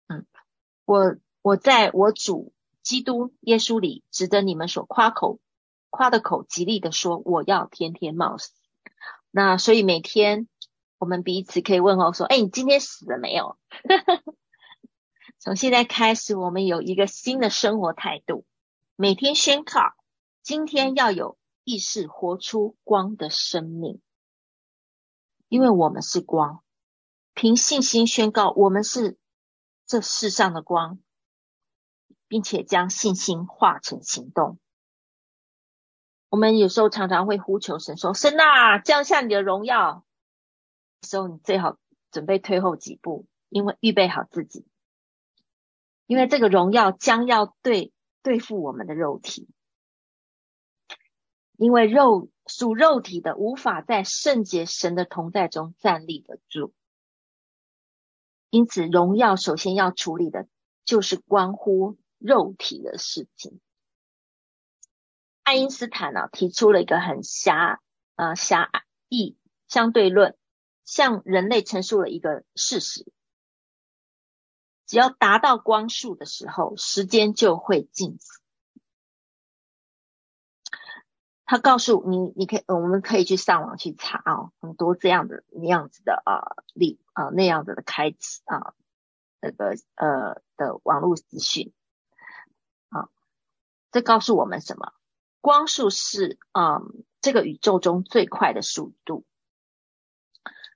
[0.07, 0.26] 嗯，
[0.84, 2.53] 我我在我主
[2.89, 5.41] 基督耶稣里，值得你们所夸口
[5.91, 8.55] 夸的口，极力的说，我要天天冒死。
[9.30, 10.49] 那所以每天
[10.97, 13.59] 我们彼此可以问候说，哎，你今天死了没有？
[15.39, 18.47] 从现在开始，我们有一个新的生活态度，
[18.97, 19.93] 每天宣告，
[20.43, 24.01] 今天要有意识活出光的生命。
[25.49, 26.62] 因为我们是光，
[27.34, 29.18] 凭信心宣告我们是
[29.86, 30.99] 这世上的光，
[32.29, 34.59] 并且将信心化成行动。
[36.29, 40.05] 我们有时候常常会呼求神说：“神啊，降下你的荣耀。”
[41.03, 41.76] 时候你最好
[42.12, 44.66] 准备退后几步，因为预备好自己，
[46.07, 49.49] 因为这个荣耀将要对对付我们的肉体，
[51.57, 52.31] 因为肉。
[52.51, 56.72] 属肉体的无法在圣洁神的同在中站立得住，
[58.49, 60.49] 因此荣耀首先要处理的
[60.87, 63.61] 就是关乎肉体的事情。
[65.43, 67.81] 爱因斯坦呢、啊、提出了一个很狭
[68.16, 68.71] 呃狭
[69.09, 70.37] 义相对论，
[70.85, 73.11] 向人类陈述了一个事实：
[74.87, 78.27] 只要达到光速的时候，时间就会静止。
[81.51, 88.75] 他告诉你，你可以，我们可以去上网去查哦，很多这样的那样子的啊，例啊那样子的开启啊，
[89.41, 91.73] 那个呃的网络资讯，
[93.99, 94.92] 这告诉我们什么？
[95.40, 96.78] 光速是啊
[97.20, 99.24] 这个宇宙中最快的速度，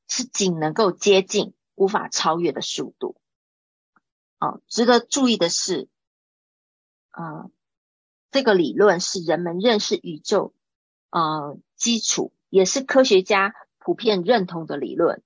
[0.09, 3.17] 是仅能够接近，无法超越的速度。
[4.39, 5.89] 啊，值得注意的是，
[7.11, 7.49] 啊，
[8.33, 10.53] 这个理论是人们认识宇宙。
[11.11, 15.23] 呃，基础也是科学家普遍认同的理论。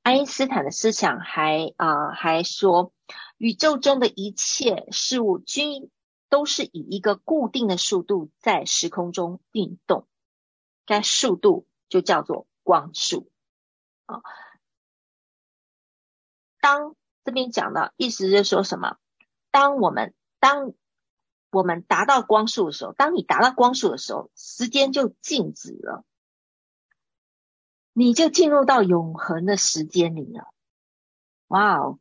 [0.00, 2.94] 爱因斯坦的思想还啊、还说，
[3.36, 5.90] 宇宙中的一切事物均
[6.32, 10.08] 都是以一个固定的速度在时空中运动，
[10.86, 13.30] 该速度就叫做光速
[14.06, 14.22] 啊、
[16.58, 18.96] 当这边讲的意思是说什么？
[19.50, 20.72] 当我们当
[21.50, 26.02] 我们达到光速的时候，当你达到光速的时候，时间就静止了。
[27.92, 30.46] 你就进入到永恒的时间里了。
[31.48, 31.98] 哇哦，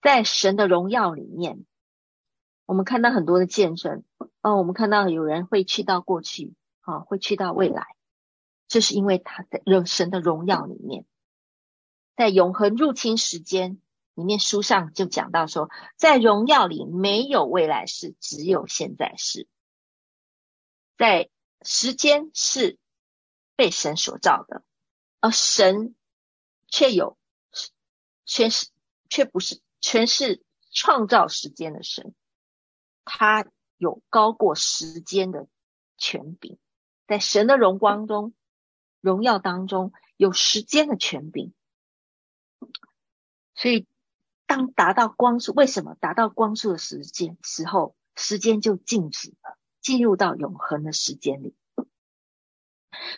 [0.00, 1.64] 在神的荣耀里面，
[2.66, 4.04] 我们看到很多的见证
[4.40, 7.96] 哦，我们看到有人会去到过去，啊、会去到未来，
[8.68, 11.04] 这是因为他在神的荣耀里面，
[12.16, 13.80] 在永恒入侵时间。
[14.14, 19.48] 里面书上就讲到说，在荣耀里没有未来式，只有现在式。
[20.98, 21.30] 在
[21.62, 22.76] 时间是
[23.56, 24.62] 被神所造的，
[25.20, 25.94] 而神
[26.68, 27.16] 却有
[28.26, 28.68] 全是
[29.08, 32.14] 却不是全是创造时间的神，
[33.04, 35.46] 他有高过时间的
[35.96, 36.58] 权柄，
[37.06, 38.34] 在神的荣光中、
[39.00, 41.52] 荣耀当中有时间的权柄，
[43.54, 43.86] 所以。
[44.46, 51.54] 当达到光速，为什么达到光速的时间时候，时间就静止了，进入到永恒的时间里。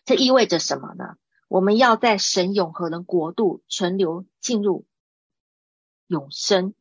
[0.05, 1.17] 这意味着什么呢？
[1.49, 4.85] 我们要在神永恒的国度存留，进入
[6.07, 6.75] 永生。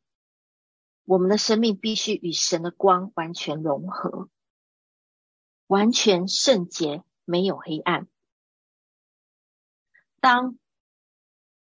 [1.03, 4.29] 我们的生命必须与神的光完全融合，
[5.67, 8.07] 完全圣洁，没有黑暗。
[10.19, 10.57] 当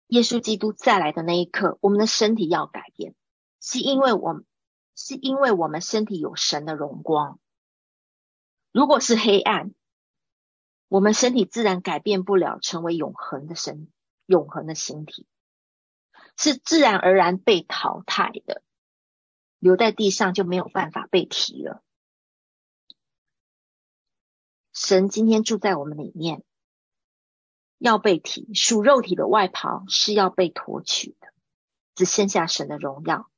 [0.08, 3.14] 耶稣基督再来的那一刻，我们的身体要改变，
[3.60, 4.44] 是因为我们
[4.94, 7.40] 是因为我们身体有神的荣光。
[8.72, 9.74] 如果是黑暗，
[10.88, 13.90] 我们身体自然改变不了，成为永恒的身、
[14.26, 15.26] 永恒的形体，
[16.36, 18.62] 是自然而然被淘汰的，
[19.58, 21.82] 留在地上就没有办法被提了。
[24.72, 26.42] 神今天住在我们里面。
[27.82, 31.32] 要被提，属肉体的外袍是要被脱去的，
[31.94, 33.30] 只剩下神的荣耀。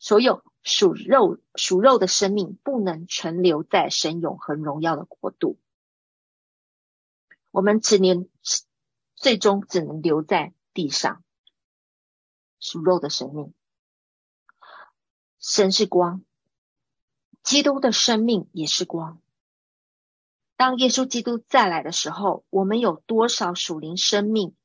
[0.00, 5.60] 所有属肉属肉的生命不能存留在神永恒荣耀的国度。
[7.52, 8.28] 我们只能
[9.14, 11.23] 最终只能留在地上。
[12.64, 13.52] 属肉的生命，
[15.38, 16.24] 神是光，
[17.42, 19.20] 基督的生命也是光。
[20.56, 24.56] 当耶稣基督再来的时候，我们有多少属灵生命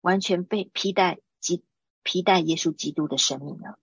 [0.00, 1.62] 完全被披戴及
[2.02, 3.76] 披戴耶稣基督的生命呢？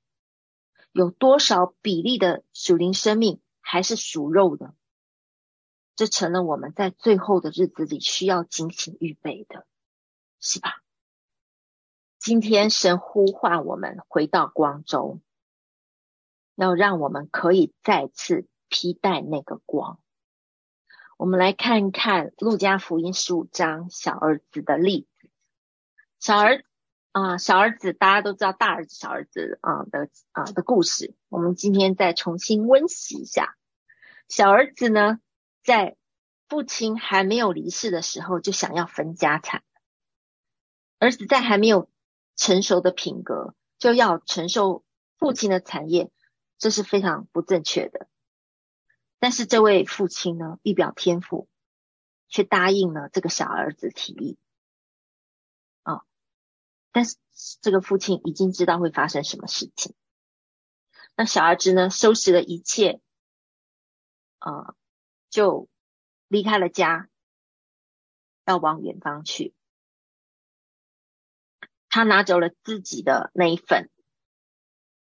[0.91, 4.74] 有多少比例的属灵生命还是属肉的？
[5.95, 9.68] 这成了我们在最后的日子里需要精心预备的，
[10.39, 10.82] 是吧？
[12.26, 15.22] 今天神呼唤我们回到光中，
[16.56, 20.00] 要让我们可以再次披戴那个光。
[21.18, 25.30] 我们来看一看路加福音十五章小儿子的例子。
[26.20, 26.64] 小儿
[27.12, 31.14] 啊、小儿子大家都知道，大儿子、小儿子啊的啊的故事。
[31.30, 33.56] 我们今天再重新温习一下。
[34.30, 35.20] 小儿子呢，
[35.64, 35.96] 在
[36.50, 39.62] 父亲还没有离世的时候，就想要分家产。
[40.98, 41.88] 儿子在还没有
[42.36, 44.84] 成熟的品格，就要承受
[45.18, 46.12] 父亲的产业，
[46.58, 48.08] 这是非常不正确的。
[49.20, 51.48] 但是这位父亲呢，一表天赋，
[52.28, 54.38] 却答应了这个小儿子提议。
[55.84, 56.04] 啊，
[56.92, 57.16] 但是
[57.62, 59.96] 这个父亲已经知道会发生什么事情。
[61.16, 63.00] 那小儿子呢，收拾了一切，
[64.40, 64.76] 啊，
[65.30, 65.70] 就
[66.28, 67.10] 离开了家，
[68.46, 69.54] 要往远方去。
[71.96, 73.89] 他拿走了自己的那一份，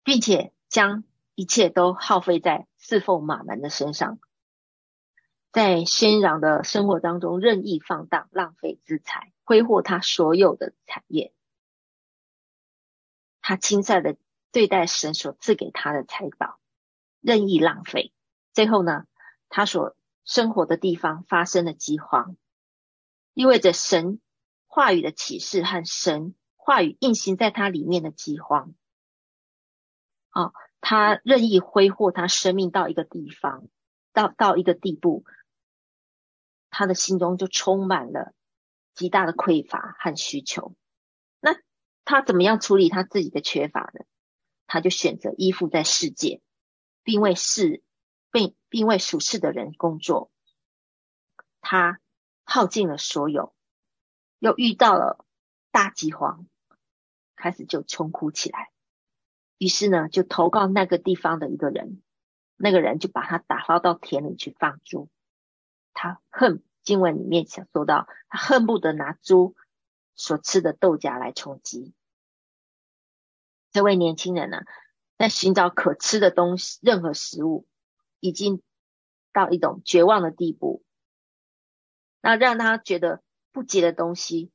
[0.05, 1.05] 并且将。
[1.35, 4.19] 一切都耗费在侍奉马门的身上，
[5.53, 11.35] 在喧嚷的生活当中任意放荡、浪费资财、挥霍他所有的产业。
[13.43, 14.17] 他轻率的
[14.51, 16.59] 对待神所赐给他的财宝，
[17.21, 18.15] 任意浪费。
[18.55, 19.05] 最后呢，
[19.51, 22.39] 他所生活的地方发生了饥荒，
[23.35, 24.21] 意味着神
[24.67, 26.35] 话语的启示和神
[26.67, 28.75] 话语运行在他里面的饥荒。
[30.31, 30.53] 啊。
[30.89, 33.67] 他任意挥霍他生命到一个地方，
[34.13, 35.25] 到到一个地步，
[36.71, 38.33] 他的心中就充满了
[38.95, 40.77] 极大的匮乏和需求。
[41.41, 41.57] 那
[42.05, 44.05] 他怎么样处理他自己的缺乏呢？
[44.69, 46.41] 他就选择依附在世界，
[47.03, 47.83] 并为世
[48.31, 50.31] 并并为属世的人工作。
[51.61, 51.99] 他
[52.45, 53.57] 耗尽了所有，
[54.39, 55.27] 又遇到了
[55.73, 56.47] 大饥荒，
[57.47, 58.73] 开始就穷哭起来。
[59.57, 62.03] 于是呢，就投靠那个地方的一个人，
[62.57, 65.09] 那个人就把他打发到田里去放猪。
[65.93, 69.55] 他恨经文里面想说到，他恨不得拿猪
[70.17, 71.95] 所吃的豆荚来充饥。
[73.71, 74.63] 这位年轻人呢，
[75.17, 77.69] 在寻找可吃的东西，任何食物，
[78.19, 78.61] 已经
[79.33, 80.83] 到一种绝望的地步。
[82.21, 83.23] 那让他觉得
[83.53, 84.51] 不洁的东西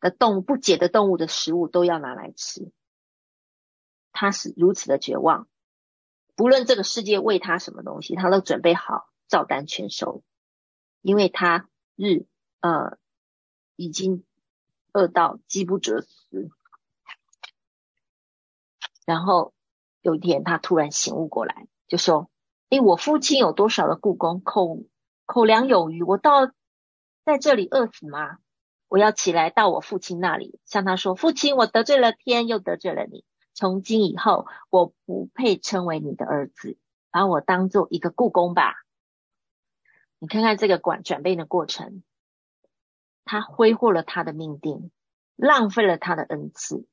[0.00, 2.70] 的动物，不解的动物的食物都要拿来吃。
[4.12, 5.46] 他是如此的绝望，
[6.34, 10.22] 不论这个世界喂他什么东西，他都准备好照单全收，
[11.02, 12.26] 因为他日
[12.60, 12.96] 呃
[13.76, 14.24] 已经
[14.92, 16.50] 饿到饥不择食。
[19.04, 19.52] 然后
[20.00, 22.30] 有一天，他突然醒悟过来，就说
[22.70, 24.80] ：“诶，我父亲有多少的雇工，口
[25.26, 26.46] 口粮有余，我到
[27.24, 28.38] 在这里饿死吗？
[28.88, 33.24] 我要起来到我父亲那里，向他说：父亲，我得罪了天，又得罪了你。”
[33.58, 36.76] 从今以后，我不配称为你的儿子，
[37.10, 38.74] 把我当做一个雇工吧。
[40.18, 42.02] 你看看这个转转变的过程，
[43.24, 44.90] 他挥霍了他的命定，
[45.36, 46.86] 浪费了他的恩赐，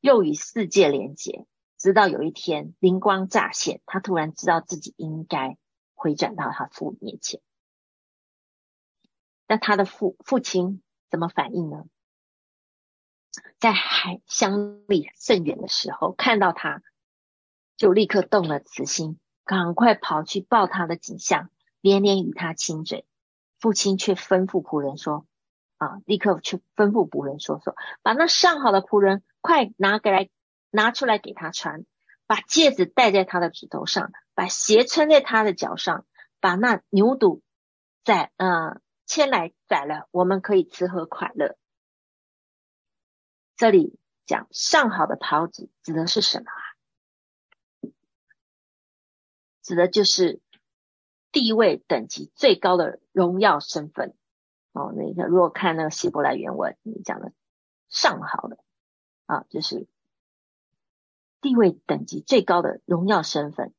[0.00, 1.46] 又与世界连结，
[1.78, 5.56] 直到有一天灵光乍现，他突然知道自己应该
[5.94, 7.40] 回转到他父面前。
[9.48, 10.82] 那他的父父亲
[11.16, 11.84] 怎么反应呢？
[13.58, 16.82] 在海相离甚远的时候，看到他，
[17.78, 21.48] 就立刻动了慈心，赶快跑去抱他的颈项，
[21.80, 23.06] 连连与他亲嘴。
[23.58, 25.26] 父亲却吩咐仆人说
[25.78, 30.28] ：“啊，立刻去吩咐仆人说说，把那上好的仆人快拿过来，
[30.68, 31.86] 拿出来给他穿，
[32.26, 36.04] 把戒指戴在他的指头上，把鞋穿在他的脚上，
[36.40, 37.40] 把那牛肚
[38.04, 38.32] 在……
[38.36, 41.56] 嗯，千来宰了，我们可以吃喝快乐。”
[43.56, 47.92] 这里讲上好的袍子指的是什么啊？
[49.62, 50.40] 指的就是
[51.32, 54.14] 地位等级最高的荣耀身份。
[54.72, 57.32] 哦，那个如果看那个希伯来原文，你讲的
[57.88, 58.58] 上好的
[59.24, 59.88] 啊，就是
[61.40, 63.72] 地位等级最高的荣耀身份。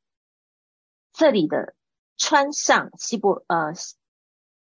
[1.13, 1.75] 这里的
[2.17, 3.73] 穿上希伯呃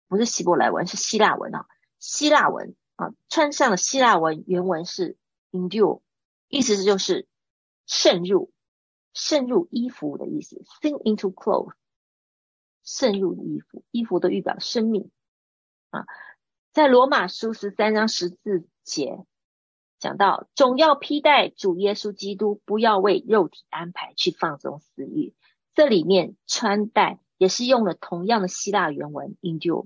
[0.07, 1.65] 不是希伯来文，是希腊文啊，
[1.99, 2.75] 希腊文。
[2.99, 5.17] 啊，穿上的希腊文原文是
[5.51, 6.01] endure，
[6.47, 7.27] 意思是就是
[7.85, 8.51] 渗入、
[9.13, 11.73] 渗入衣服的意思，sink into clothes，
[12.83, 15.11] 渗入衣服，衣服的预表生命
[15.91, 16.07] 啊。
[16.71, 19.23] 在罗马书十三章十字节
[19.99, 25.35] 讲到，总要披戴主耶稣基督，不要为肉体安排去放纵私欲。
[25.75, 29.85] 这里面穿戴也是用了同样的希腊原文 endure。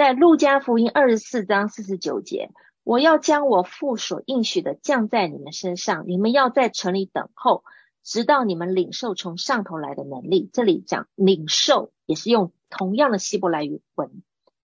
[0.00, 2.50] 在路加福音二十四章四十九节，
[2.84, 7.64] 我要将我父所应许的降在你们身上，你们要在城里等候，
[8.02, 10.48] 直到你们领受从上头来的能力。
[10.54, 14.22] 这里讲领受，也是用同样的希伯来语文。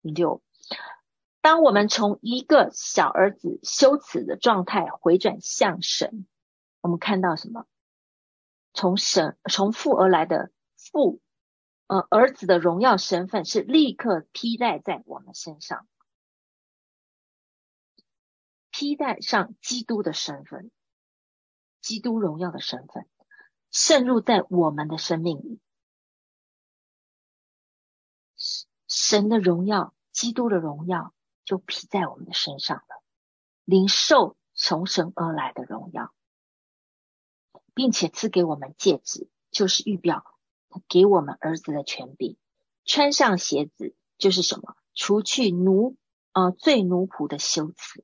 [0.02, 0.42] 你就
[1.42, 6.26] 当我们从一个小儿子羞耻的状态回转向神，
[6.82, 7.68] 我们看到什么？
[8.74, 11.22] 从神从父而来的父。
[11.90, 15.88] 呃，儿子的荣耀身份是立刻披戴在我们身上，
[18.70, 20.70] 披戴上基督的身份，
[21.82, 23.08] 基督荣耀的身份
[23.72, 25.60] 渗入在我们的生命里，
[28.88, 31.12] 神的荣耀，基督的荣耀
[31.44, 33.04] 就披在我们的身上了，
[33.66, 36.14] 灵受从神而来的荣耀，
[37.74, 40.39] 并且赐给我们戒指，就是预表。
[40.88, 42.38] 给我们儿子的权柄，
[42.86, 44.76] 穿上鞋子就是什么？
[44.94, 45.96] 除去奴
[46.34, 48.04] 呃最奴仆的羞耻。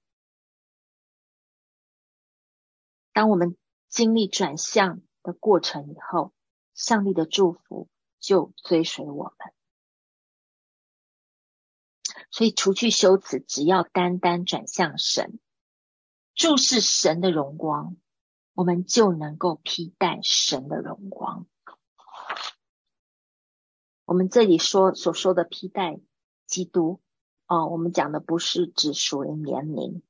[3.11, 3.57] 当我们
[3.89, 6.33] 经历转向的过程以后，
[6.73, 7.89] 上帝的祝福
[8.19, 9.53] 就追随我们。
[12.31, 15.39] 所以除去羞耻，只要单单转向神，
[16.33, 17.95] 注视神的荣光，
[18.53, 21.47] 我们就能够披戴神的荣光。
[24.05, 25.99] 我们这里说所说的披戴
[26.45, 27.01] 基督，
[27.47, 30.03] 哦，我们讲的不是指属灵年龄。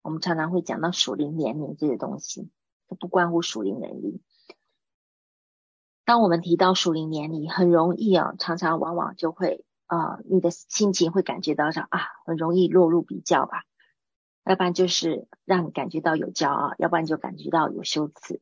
[0.00, 2.50] 我们常常会讲到属灵年龄这些东西，
[2.88, 4.22] 这不关乎属灵能力。
[6.04, 13.64] 当我们提到属灵年龄，很容易啊，常常往往就会啊、你的心情会感觉到说啊，很容易落入比较吧。
[14.44, 18.40] 要不然就是让你感觉到有骄傲，要不然就感觉到有羞耻。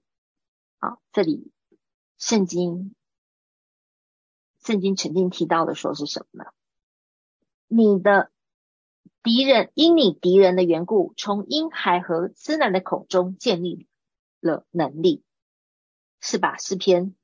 [0.78, 1.50] 啊，这里
[2.16, 2.94] 圣经。
[4.62, 6.50] 圣经曾经提到的说是什么呢？
[7.66, 8.30] 你的
[9.22, 13.88] 敌人因你敌人的缘故，从婴孩和吃奶的口中建立
[14.40, 15.24] 了能力，
[16.20, 16.58] 是吧？
[16.58, 17.14] 诗篇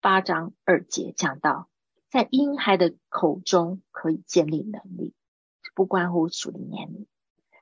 [0.00, 1.68] 八章二节讲到，
[2.10, 5.14] 在婴孩的口中可以建立能力，
[5.74, 7.06] 不关乎属灵年龄。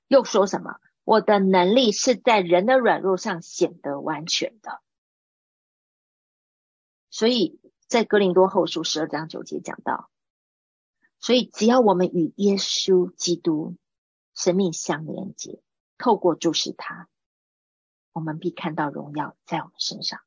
[0.09, 0.81] 又说什么？
[1.05, 4.81] 我的能力是在人的软弱上显得完全的，
[7.11, 7.61] 所以。
[7.87, 10.11] 在格林多后书十二章九节讲到，
[11.21, 13.77] 所以只要我们与耶稣基督
[14.35, 15.63] 生命相连接，
[15.97, 17.09] 透过注视他，
[18.13, 20.21] 我们必看到荣耀在我们身上。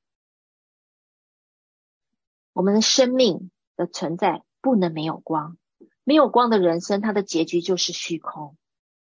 [2.54, 5.58] 我们的生命的存在不能没有光，
[6.04, 8.58] 没有光的人生，它的结局就是虚空。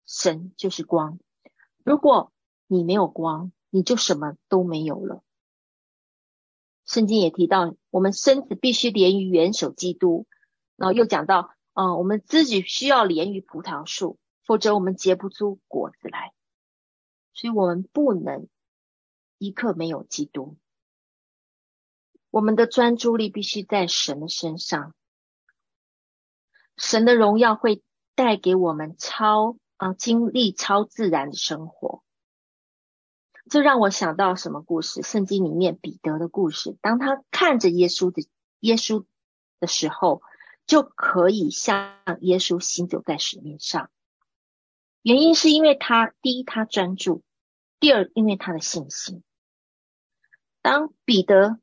[0.06, 1.18] 神就是光，
[1.84, 2.32] 如果
[2.66, 5.22] 你没有光，你就什么都没有了。
[6.86, 10.28] 圣经也提到，我们身子必须连于元首基督，
[10.76, 16.32] 然后又讲到，啊、我们自己需要连于葡萄树，否则我们结不出果子来。
[17.32, 18.46] 所以，我们不能
[19.38, 20.56] 一刻没有基督。
[22.30, 24.94] 我们的专注力必须在神的身上，
[26.76, 27.82] 神的荣耀会
[28.14, 32.04] 带给我们超啊经历超自然的生活。
[33.50, 35.02] 这让我想到什么故事？
[35.02, 36.76] 圣经里面彼得的故事。
[36.80, 38.28] 当他看着耶稣的
[38.60, 39.04] 耶稣
[39.58, 40.22] 的时候，
[40.66, 43.90] 就可以像耶稣行走在水面上。
[45.02, 47.22] 原因是因为他第一，他专注；
[47.80, 49.22] 第二，因为他的信心。
[50.60, 51.58] 当彼得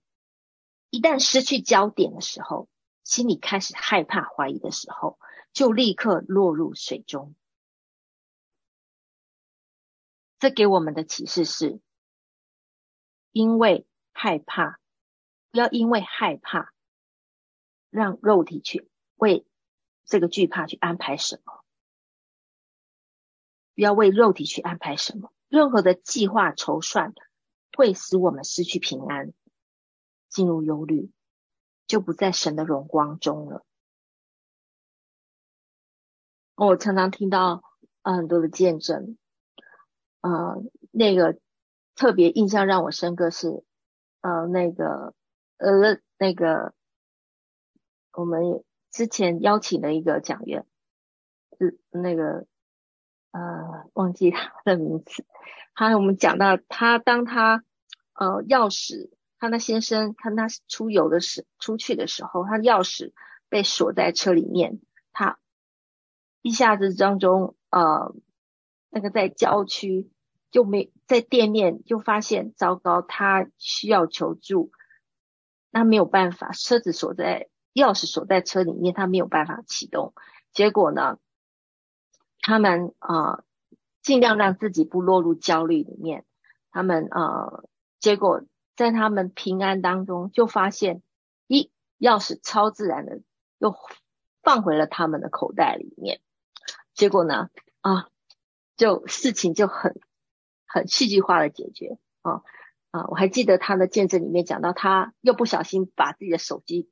[0.89, 2.67] 一旦失去焦点的时候，
[3.03, 5.19] 心里开始害怕、怀疑的时候，
[5.53, 7.35] 就立刻落入水中。
[10.45, 11.81] 这给我们的启示是：
[13.31, 14.79] 因为害怕，
[15.49, 16.71] 不要因为害怕，
[17.89, 19.47] 让肉体去为
[20.03, 21.63] 这个惧怕去安排什么，
[23.73, 25.33] 不要为肉体去安排什么。
[25.47, 27.15] 任何的计划筹算
[27.75, 29.33] 会使我们失去平安，
[30.29, 31.11] 进入忧虑，
[31.87, 33.65] 就不在神的荣光中了。
[36.53, 37.63] 我常常听到
[38.03, 39.17] 很多的见证。
[40.25, 40.59] 呃，
[40.89, 41.37] 那个
[41.93, 43.63] 特别印象让我深刻是，
[44.21, 45.13] 呃，那个
[45.57, 46.73] 呃，那个
[48.11, 50.65] 我们之前邀请的一个讲员，
[51.59, 52.47] 是那个
[53.29, 55.23] 呃，忘记他的名字。
[55.75, 57.63] 他我们讲到他，当他
[58.13, 63.13] 呃钥匙，他那先生看他出游的时出去的时候，他钥匙
[63.47, 64.81] 被锁在车里面，
[65.13, 65.37] 他
[66.41, 68.15] 一下子当中呃，
[68.89, 70.09] 那个在郊区。
[70.55, 74.71] 就没在店面就发现糟糕，他需要求助，
[75.69, 80.13] 那没有办法，车子锁在钥匙锁在车里面，他没有办法启动。
[80.53, 81.19] 结果呢，
[82.39, 83.43] 他们啊、
[84.01, 86.23] 尽量让自己不落入焦虑里面。
[86.71, 87.65] 他们啊、
[87.99, 88.41] 结果
[88.77, 91.03] 在他们平安当中，就发现
[91.49, 93.19] 咦钥匙超自然的
[93.57, 93.75] 又
[94.41, 96.21] 放回了他们的口袋里面。
[96.93, 97.49] 结果呢
[97.81, 98.07] 啊，
[98.77, 99.99] 就事情就很。
[100.75, 102.43] 很戏剧化的解决啊
[102.91, 103.05] 啊！
[103.07, 106.89] 我还记得他的见证里面讲到，他又不小心把自己的手机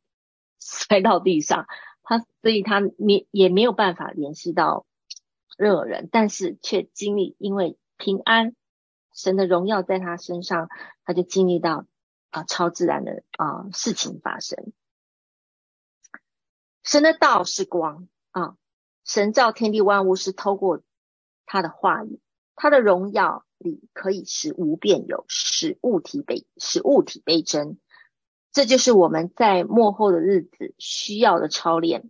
[0.57, 1.67] 摔到地上，
[2.01, 4.85] 他所以他没也没有办法联系到
[5.57, 8.55] 任何人，但是却经历因为平安，
[9.13, 10.69] 神的荣耀在他身上，
[11.03, 11.85] 他就经历到
[12.29, 14.71] 啊超自然的啊事情发生。
[16.83, 18.55] 神的道是光啊，
[19.03, 20.81] 神造天地万物是透过
[21.45, 22.21] 他的话语，
[22.55, 23.43] 他的荣耀。
[23.93, 27.77] 可以使无变有，使物体倍，使物体倍增，
[28.51, 32.09] 这就是我们在末后的日子需要的操练。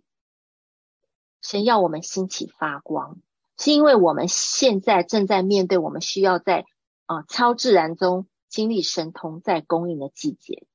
[1.40, 3.20] 神要我们兴起发光，
[3.58, 6.64] 是因为我们现在正在面对我们需要在
[7.06, 10.66] 啊超自然中经历神同在供应的季节，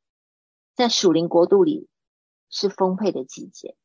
[0.75, 1.87] 在属灵国度里
[2.49, 3.75] 是丰沛的季节。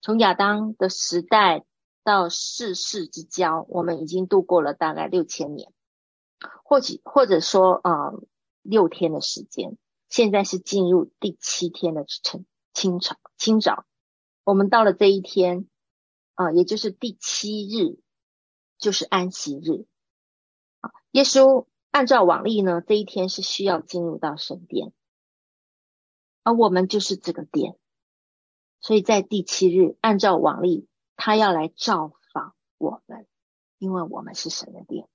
[0.00, 1.64] 从亚当的时代。
[2.04, 5.72] 到世世之交，我们已经度过了大概六千年，
[6.64, 8.12] 或许或者说，啊，
[8.62, 9.78] 六天的时间。
[10.08, 12.44] 现在是进入第七天的晨
[12.74, 13.86] 清早，清早，
[14.44, 15.68] 我们到了这一天，
[16.34, 17.98] 啊、也就是第七日，
[18.78, 19.86] 就是安息日。
[20.80, 24.92] 啊，耶稣按照往例呢，这一天是需要进入到神殿，
[26.42, 27.78] 而我们就是这个殿，
[28.80, 30.88] 所以在第七日，按照往例。
[31.16, 33.26] 他要来造访我们，
[33.78, 35.08] 因为我们是神的殿。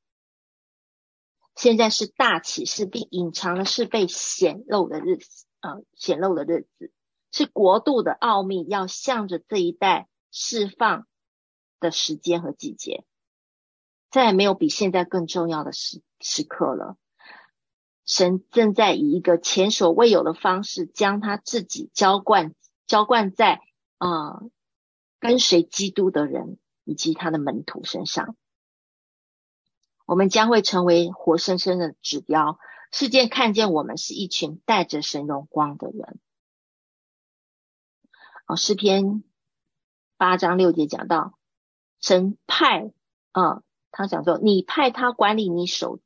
[1.55, 6.93] 现在是大启示并隐藏的是被显露的日子，呃，显露的日子
[7.31, 11.07] 是国度的奥秘，要向着这一代释放
[11.79, 13.05] 的时间和季节，
[14.11, 16.95] 再也没有比现在更重要的时时刻了。
[18.05, 22.53] 神正在以一个前所未有的方式，将他自己浇灌
[22.85, 23.61] 浇灌在
[23.97, 24.09] 啊。
[24.29, 24.51] 呃
[25.19, 28.35] 跟随基督的人以及他的门徒身上，
[30.05, 32.59] 我们将会成为活生生的指标。
[32.91, 36.19] 世界看见我们是一群带着神荣光的人。
[38.45, 39.23] 哦，诗篇
[40.15, 41.37] 八章六节讲到，
[41.99, 42.93] 神派
[43.33, 43.61] 啊，
[43.91, 45.99] 他讲说，你派他管理你手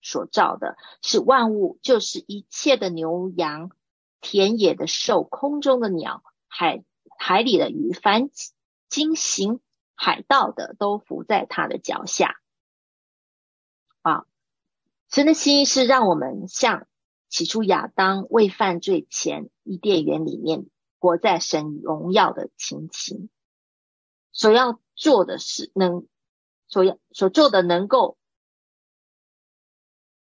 [0.00, 3.72] 所造的，是万物，就是一切的牛羊、
[4.20, 6.84] 田野的兽、空中的鸟、海
[7.22, 8.30] 海里的鱼，凡
[8.88, 9.60] 经行
[9.94, 12.40] 海盗的，都伏在他的脚下。
[14.00, 14.26] 啊，
[15.10, 16.88] 神的心意是让我们像
[17.28, 23.28] 起初亚当未犯罪前，伊甸园里面活在神荣耀的情形。
[24.32, 26.06] 所要做的是能，
[26.68, 28.16] 所要所做的能够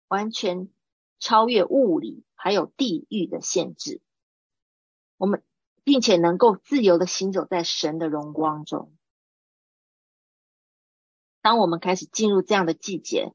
[0.08, 0.68] 完全
[1.20, 4.00] 超越物理还有地域的限制，
[5.16, 5.44] 我们
[5.88, 8.92] 并且能够自由的行走在神的荣光中。
[11.40, 13.32] 当我们开始进入这样的季节，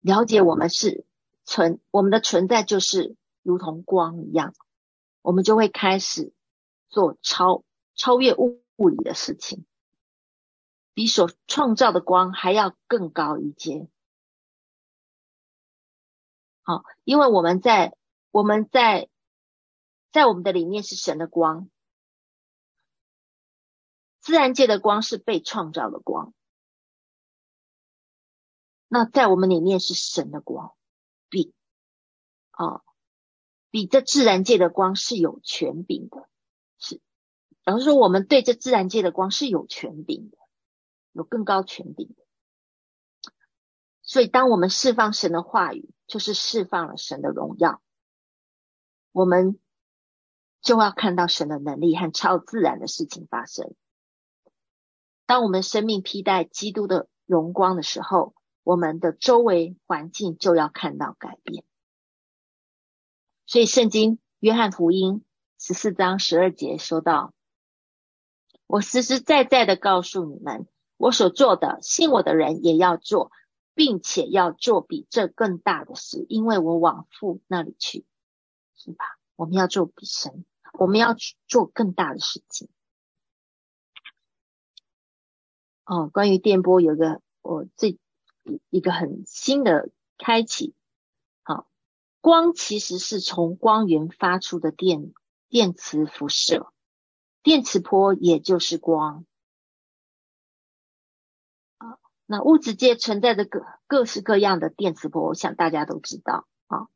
[0.00, 1.06] 了解我们是
[1.44, 4.54] 存，我们的存在就是如同光一样，
[5.22, 6.32] 我们就会开始
[6.88, 7.62] 做超
[7.94, 8.60] 超越物。
[8.80, 9.66] 物理的事情，
[10.94, 13.90] 比所创造的光还要更高一阶。
[16.62, 17.94] 好，因为我们在
[18.30, 19.09] 我们在
[20.12, 21.70] 在我们的里面是神的光，
[24.20, 26.34] 自然界的光是被创造的光，
[28.88, 30.74] 那在我们里面是神的光，
[31.28, 31.54] 比
[32.50, 32.82] 啊
[33.70, 36.28] 比这自然界的光是有权柄的，
[36.78, 37.00] 是。
[37.62, 40.38] 然后说，我们对这自然界的光是有权柄的，
[41.12, 42.26] 有更高权柄的。
[44.02, 47.80] 所以，当我们释放神的话语，就是释放了神的荣耀，
[49.12, 49.60] 我们
[50.62, 53.74] 就要看到神的能力和超自然的事情发生。
[55.26, 61.64] 当我们生命披戴基督的荣光的时候，我们的周围环境就要看到改变。
[63.46, 65.24] 所以，圣经约翰福音
[65.58, 67.32] 十四章十二节说到。
[68.66, 73.32] 我实实在在的告诉你们，我所做的，信我的人也要做，
[73.74, 78.04] 并且要做比这更大的事，因为我往父那里去，
[78.76, 79.04] 是吧？
[79.34, 81.14] 我们要做比神，我们要
[81.46, 82.68] 做更大的事情。
[85.84, 87.98] 哦，关于电波有个我这
[88.70, 90.74] 一个很新的开启，
[91.42, 91.66] 好、哦，
[92.20, 95.12] 光其实是从光源发出的电
[95.48, 96.72] 电磁辐射。
[97.42, 99.24] 电磁波也就是光
[101.78, 106.88] 啊，那物质界存在的各各式各样的电磁波，我想大家都知道啊。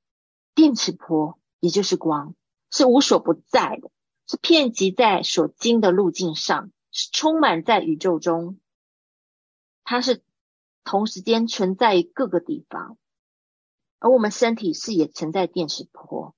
[0.55, 2.37] 电磁波也就是光，
[2.77, 3.89] 是无所不在的，
[4.27, 8.59] 是遍及在所经的路径上，是充满在宇宙中。
[9.85, 10.25] 它是
[10.83, 12.99] 同时间存在于各个地方，
[14.01, 16.35] 而我们身体是也存在电磁波。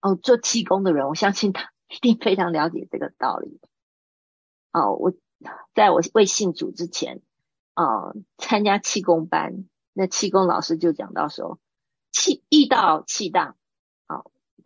[0.00, 3.60] 哦，做气功的人，我相信他 一定非常了解这个道理。
[4.72, 5.12] 哦，我
[5.74, 7.20] 在我未信主之前，
[7.74, 11.60] 啊、呃，参加气功班，那气功老师就讲到说，
[12.10, 13.58] 气意到气荡，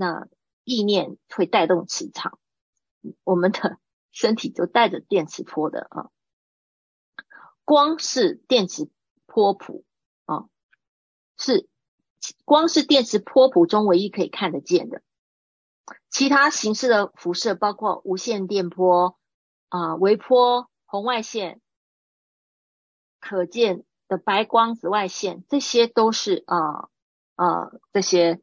[0.00, 0.28] 那
[0.62, 2.38] 意念会带动磁场，
[3.24, 3.78] 我们的
[4.12, 6.10] 身体就带着电磁波的啊。
[7.64, 8.88] 光是电磁
[9.26, 9.84] 波谱
[10.24, 10.48] 啊，
[11.36, 11.68] 是
[12.44, 15.02] 光是电磁波谱中唯一可以看得见的。
[16.08, 19.18] 其他形式的辐射包括无线电波
[19.68, 21.60] 啊、微波、红外线、
[23.18, 26.88] 可见的白光、紫外线，这些都是啊
[27.34, 28.40] 啊、这些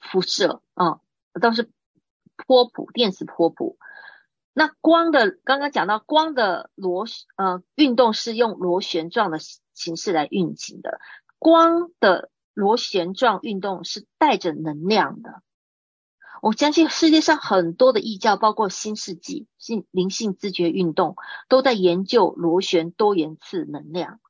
[0.00, 1.00] 辐射啊、
[1.40, 1.70] 都是
[2.46, 3.78] 波谱、电磁波谱。
[4.52, 9.38] 那光的刚刚讲到光的螺呃运动是用螺旋状的
[9.74, 11.00] 形式来运行的，
[11.38, 15.42] 光的螺旋状运动是带着能量的。
[16.42, 21.16] 我相信世界上很多的异教，包括新世纪性灵性知觉运动，
[21.48, 24.20] 都在研究螺旋多元次能量。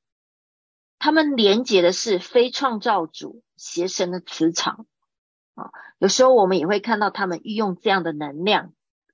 [0.99, 4.87] 他们连接的是非创造主邪神的磁场
[5.61, 5.71] 啊。
[5.99, 8.73] 有时候我们也会看到他们运用这样的能量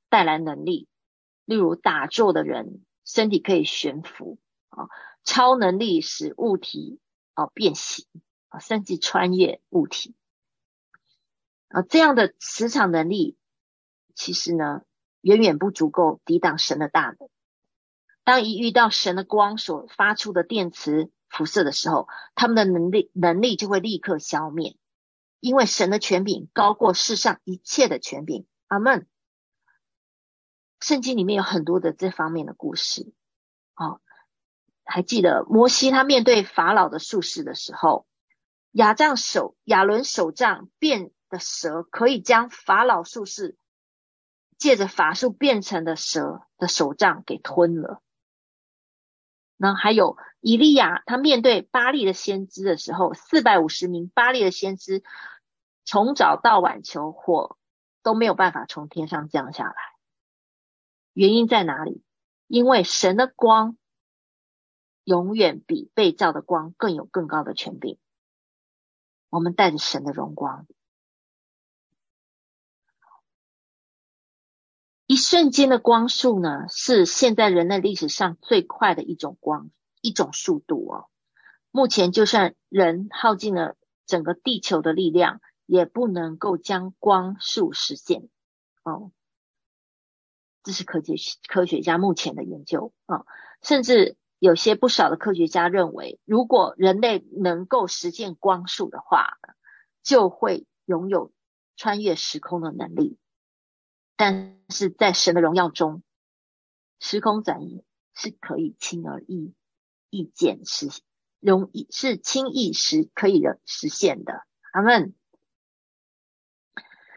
[0.09, 0.89] 带来能力，
[1.45, 4.39] 例如打坐的人身体可以悬浮
[4.69, 4.89] 啊，
[5.25, 7.01] 超能力使物体
[7.35, 8.07] 啊变形
[8.49, 10.15] 啊，甚至穿越物体。
[11.69, 13.37] 啊，这样的磁场能力，
[14.15, 14.83] 其实呢，
[15.21, 17.29] 远远不足够抵挡神的大能。
[18.23, 24.77] 当一遇到神的光所发出的电磁辐射的时候，他们的能力能力就会立刻消灭，
[25.47, 28.47] 因为神的权柄高过世上一切的权柄。
[28.67, 29.07] 阿门。
[30.81, 33.13] 圣经里面有很多的这方面的故事。
[33.75, 34.01] 啊，
[34.85, 38.07] 还记得摩西他面对法老的术士的时候，
[38.73, 41.11] 亚杖手亚伦手杖变。
[41.29, 43.57] 的蛇可以将法老术士
[44.59, 48.01] 借着法术变成的蛇的手杖给吞了。
[49.57, 55.03] 那还有以利亚，他面对巴力的先知的时候，四百五十名巴力的先知，
[55.87, 57.57] 从早到晚求火
[58.03, 59.75] 都没有办法从天上降下来。
[61.15, 62.03] 原因在哪里？
[62.49, 63.79] 因为神的光
[65.05, 67.99] 永远比被照的光更有更高的权柄。
[69.31, 70.67] 我们带着神的荣光，
[75.07, 79.71] 一瞬间的光速呢，是现在人类历史上最快的一种光，
[80.01, 81.09] 一种速度哦。
[81.71, 83.77] 目前就算人耗尽了
[84.07, 88.31] 整个地球的力量，也不能够将光速实现
[88.83, 89.13] 哦。
[90.63, 91.15] 这是科学
[91.47, 93.27] 科学家目前的研究啊、
[93.61, 94.17] 甚至。
[94.39, 99.39] 有些不少的科学家认为，如果人类能够实现光速的话，
[100.03, 101.33] 就会拥有
[101.75, 103.17] 穿越时空的能力。
[104.15, 106.03] 但是在神的荣耀中，
[107.01, 109.55] 时空转移是可以轻而易
[110.11, 110.89] 易见实
[111.41, 114.45] 容易是轻易实可以的实现的。
[114.71, 115.16] 阿门。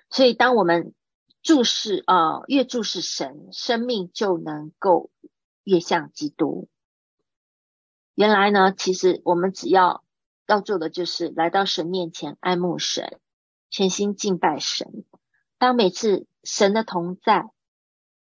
[0.10, 0.93] 所以，当我们
[1.41, 5.12] 注视啊、越注视神，生命就能够
[5.64, 6.68] 越像基督。
[8.16, 10.03] 原来呢，其实我们只要
[10.47, 13.20] 要做的就是来到神面前爱慕神，
[13.70, 15.05] 全心敬拜神。
[15.57, 17.51] 当每次神的同在、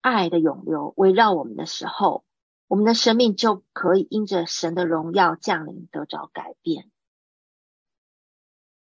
[0.01, 2.25] 爱的涌流围绕我们的时候，
[2.67, 6.91] 我们的生命就可以因着神的荣耀降临得着改变。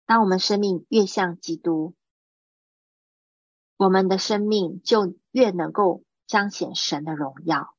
[0.06, 1.94] 当我们生命越像基督，
[3.78, 7.74] 我们的生命就越能够彰显神的荣耀，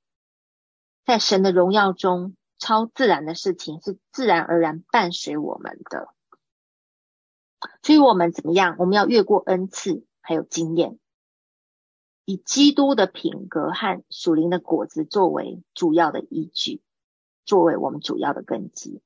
[1.06, 2.36] 在神的荣耀中。
[2.62, 6.14] 超自然的事情是自然而然伴随我们的，
[7.82, 8.76] 所以我们怎么样？
[8.80, 11.00] 我们要越过恩赐，还有经验，
[12.26, 16.82] 以基督的品格和属灵的果子作为主要的依据，
[17.46, 19.02] 作为我们主要的根基。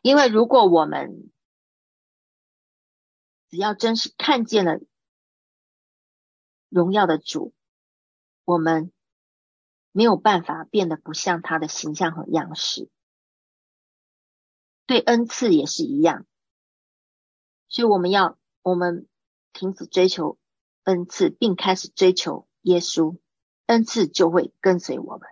[0.00, 1.30] 因为如果我们
[3.50, 4.80] 只要真是看见了
[6.74, 7.54] 荣耀的主，
[8.44, 8.90] 我们。
[9.96, 12.90] 没有办法变得不像他的形象和样式，
[14.86, 16.26] 对恩赐也是一样，
[17.68, 19.06] 所以我们要我们
[19.52, 20.36] 停止追求
[20.82, 23.18] 恩赐，并开始追求耶稣，
[23.66, 25.28] 恩赐就会跟随我们。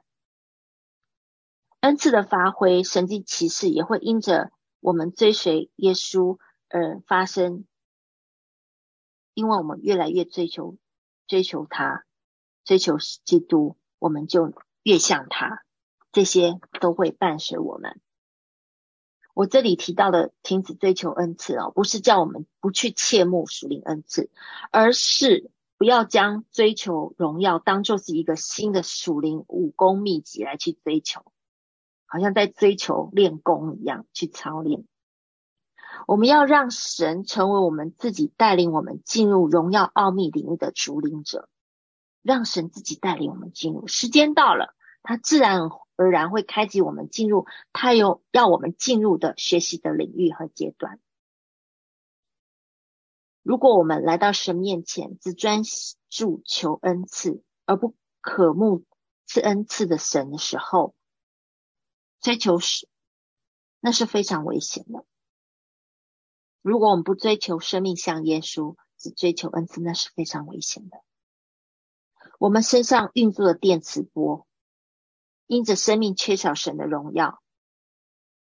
[1.80, 6.38] 恩赐的发挥，神迹奇事也会因着我们追随耶稣
[6.68, 7.66] 而发生，
[9.34, 10.76] 因为我们越来越追求
[11.32, 12.04] 追求他，
[12.62, 13.78] 追求基督。
[13.98, 14.52] 我们就
[14.82, 15.62] 越像他，
[16.12, 18.02] 这些都会伴随我们。
[19.32, 24.30] 我这里提到的停止追求恩赐哦，不是叫我们不去切慕属灵恩赐，
[24.70, 31.24] 而是不要将追求荣耀当做是一个新的属灵武功秘籍来去追求，
[32.04, 34.84] 好像在追求练功一样去操练。
[36.06, 41.48] 我们要让神成为我们自己带领我们进入荣耀奥秘领域的主领者。
[42.24, 51.00] 让神自己带领我们进入，时间到了，他自然而然会开启我们进入他有要我们进入的学习的领域和阶段。
[53.42, 55.62] 如果我们来到神面前，只专
[56.08, 58.84] 注求恩赐，而不渴慕
[59.26, 60.94] 赐恩赐的神的时候，
[62.20, 62.86] 追求是，
[63.80, 65.04] 那是非常危险的。
[66.62, 71.02] 如果我们不追求生命像耶稣，只追求恩赐，那是非常危险的。
[72.38, 74.46] 我们身上运作的电磁波，
[75.46, 77.42] 因着生命缺少神的荣耀，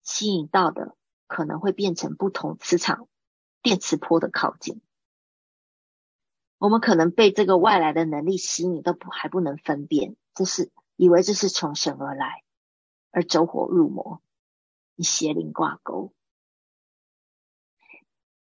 [0.02, 0.96] 吸引到的
[1.26, 3.09] 可能会变成不同磁场
[3.61, 4.80] 电磁波的靠近。
[6.59, 12.44] 我们可能被这个外来的能力吸引，都不还不能分辨，这是以为这是从神而来，
[13.11, 14.22] 而走火入魔，
[14.94, 16.14] 与邪灵挂钩。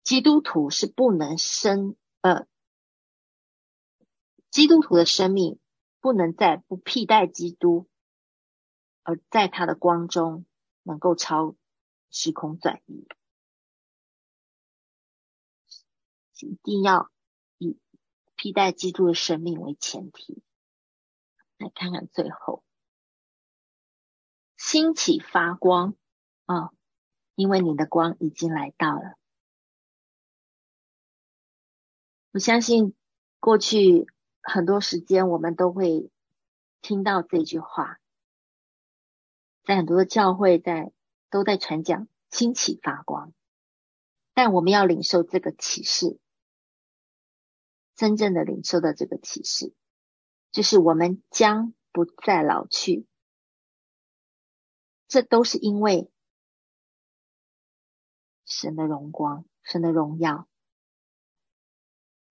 [0.03, 2.47] 基督徒是不能生呃。
[4.51, 5.59] 基督徒的生命
[6.01, 7.89] 不能在不替代基督，
[9.03, 10.45] 而在他的光中
[10.83, 11.57] 能够超
[12.11, 13.07] 时空转移，
[16.41, 17.11] 一定要
[17.57, 17.79] 以
[18.37, 20.43] 替代基督的生命为前提。
[21.57, 22.65] 来看看最后，
[24.59, 25.95] 兴起发光
[26.45, 26.73] 啊、
[27.37, 29.17] 因为你的光已经来到了，
[32.33, 32.95] 我相信
[33.39, 34.07] 过去。
[34.45, 36.11] 很多时间我们都会
[36.81, 38.01] 听到这句话，
[39.63, 40.93] 在很多的教会在
[41.31, 43.33] 都在传讲兴起发光，
[44.35, 46.19] 但我们要领受这个启示，
[47.95, 49.73] 真正的领受的这个启示，
[50.51, 53.07] 就是我们将不再老去。
[55.07, 56.11] 这都是因为
[58.45, 60.49] 神的荣光、神的荣耀。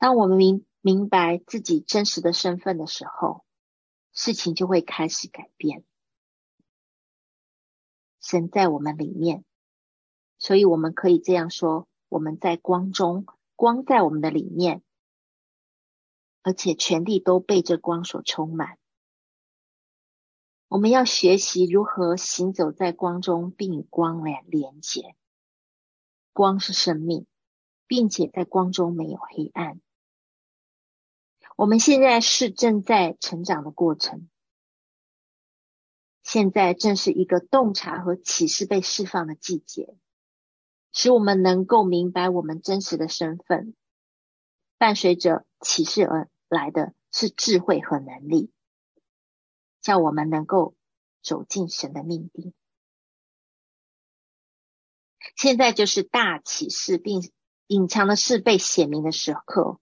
[0.01, 3.45] 当我们明明白自己真实的身份的时候，
[4.11, 5.83] 事情就会开始改变。
[8.19, 9.45] 神在我们里面，
[10.39, 14.81] 所以我们可以这样说：我们在光中，光在我们的里面，
[16.41, 18.79] 而且全地都被这光所充满。
[20.67, 25.15] 我们要学习如何行走在光中，并与光来连接。
[26.33, 27.27] 光是生命，
[27.85, 29.79] 并且在光中没有黑暗。
[31.61, 34.27] 我们现在是正在成长的过程，
[36.23, 39.95] 现在正是一个洞察和启示被释放的季节，
[40.91, 43.75] 使我们能够明白我们真实的身份。
[44.79, 48.51] 伴随着启示而来的是智慧和能力，
[49.81, 50.73] 叫我们能够
[51.21, 52.55] 走进神的命定。
[55.35, 57.31] 现在就是大启示并
[57.67, 59.79] 隐藏的事被显明的时刻。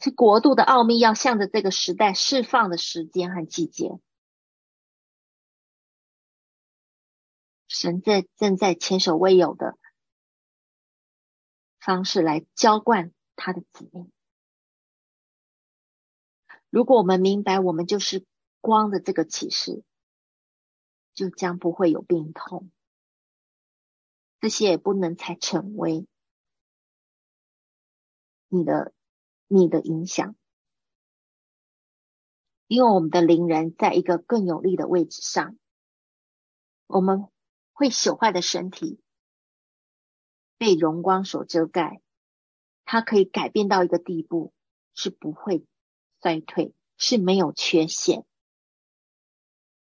[0.00, 3.98] 是国度的奥秘要向着这个时代释放的时间和季节。
[7.66, 9.76] 神在正在前所未有的
[11.80, 14.10] 方式来浇灌他的子民。
[16.70, 18.24] 如果我们明白我们就是
[18.60, 19.82] 光的这个启示，
[21.12, 22.70] 就将不会有病痛，
[24.40, 26.06] 这些也不能才成为
[28.46, 28.92] 你的。
[29.48, 30.36] 你的影响，
[32.66, 35.58] 因为我们的灵人在一个更有利的位置上，
[36.86, 37.28] 我们
[37.72, 39.00] 会朽坏的身体
[40.58, 42.02] 被荣光所遮盖，
[42.84, 44.52] 它可以改变到一个地步，
[44.94, 45.64] 是不会
[46.20, 48.26] 衰退，是没有缺陷，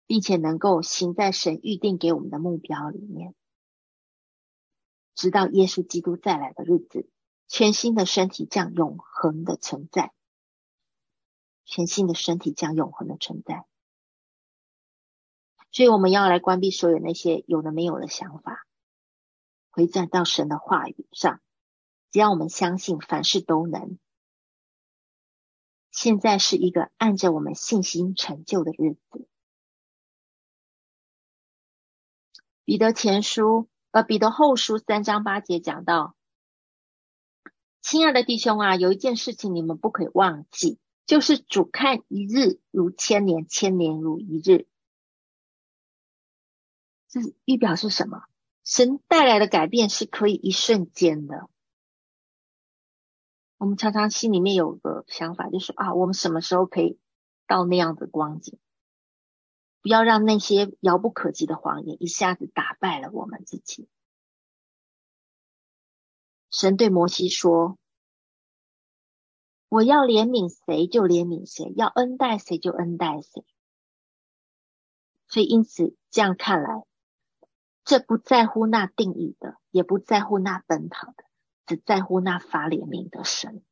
[0.07, 3.35] 并且能够行在神预定给我们的目标里面，
[5.15, 7.11] 直到耶稣基督再来的日子。
[7.53, 10.12] 全新的身体将永恒的存在，
[11.64, 13.66] 全新的身体将永恒的存在。
[15.72, 18.64] 所以我们要来关闭所有那些有的没有的想法，
[19.68, 21.40] 回转到神的话语上。
[22.12, 23.98] 只要我们相信，凡事都能。
[25.90, 29.28] 现在是一个按着我们信心成就的日子。
[32.64, 36.14] 彼得前书，呃，彼得后书三章八节讲到。
[37.83, 44.66] 亲爱的弟兄啊，有一件事情你们不可以忘记，就是主看一日如千年，千年如一日。
[47.09, 48.24] 这预表是什么？
[48.64, 51.49] 神带来的改变是可以一瞬间的。
[53.57, 56.99] 我们常常心里面有个想法，就是啊，我们什么时候可以
[57.47, 58.59] 到那样的光景？
[59.83, 63.89] 不要让那些遥不可及的谎言一下子打败了我们自己。
[66.51, 67.78] 神对摩西说
[69.70, 73.44] ：“我要怜悯谁就怜悯谁，要恩待谁就恩待谁。”
[75.28, 76.82] 所以，因此这样看来，
[77.85, 81.24] 这不在乎那定义的，也不在乎那奔跑的，
[81.66, 83.62] 只在乎那发怜悯的神。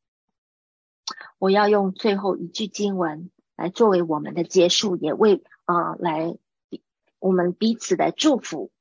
[1.37, 6.37] 我要用最后一句经文来作为我们的结束，也为啊、来
[7.19, 8.71] 我们彼此的祝福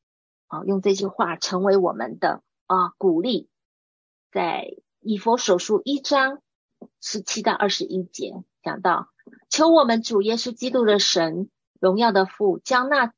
[0.46, 3.50] 啊，用这句话成为我们的啊、鼓励。
[4.30, 6.42] 在以佛手书一章
[7.00, 9.08] 十七到二十一节讲到，
[9.48, 11.48] 求我们主耶稣基督的神，
[11.80, 13.12] 荣耀的父，将那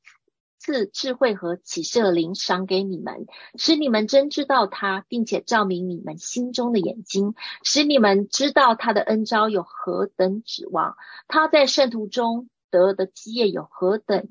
[0.57, 3.25] 赐智慧和启示的灵赏给你们，
[3.55, 7.33] 使你们真知道他，并且照明你们心中的眼睛，
[7.63, 10.95] 使你们知道他的恩召有何等指望，
[11.27, 14.29] 他在圣徒中得的基业有何等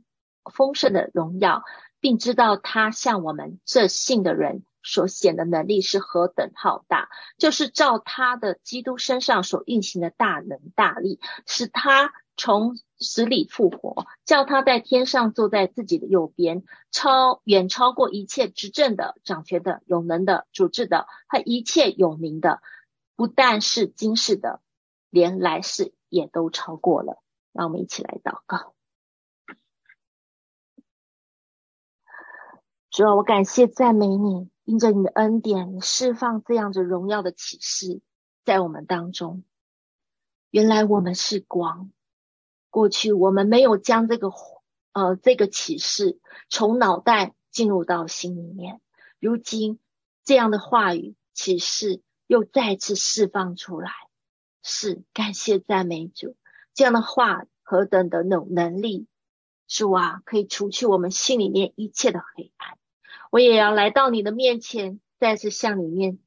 [0.55, 1.63] 丰盛的荣耀，
[2.01, 4.65] 并知道他向我们这信的人。
[4.83, 7.09] 所显的能力是何等浩大，
[7.39, 22.63] 就是照他的基督身上所运行的大能大力，使他从死里复活，叫他在天上坐在自己的右边，超远超过一切执政的、掌权的、有能的、主治的和一切有名的，
[23.17, 24.63] 不但是今世的，
[25.11, 27.23] 连来世也都超过了。
[27.53, 28.75] 让我们一起来祷告。
[32.91, 34.49] 主啊，我感谢赞美你。
[34.71, 38.01] 因着你的恩典，你释放这样子荣耀的启示
[38.45, 39.43] 在我们当中。
[40.51, 41.91] 原来我们是光，
[42.71, 44.31] 过去我们没有将这个
[44.93, 48.81] 呃这个启示从脑袋进入到心里面。
[49.19, 49.81] 如今
[50.23, 53.91] 这样的话语启示又再次释放出来。
[54.63, 56.37] 是，感谢赞美主，
[56.75, 59.09] 这样的话何等的有能力，
[59.67, 62.79] 主啊，可以除去我们心里面一切的黑暗。
[63.31, 66.19] 我也要来到你的面前，再次向你面，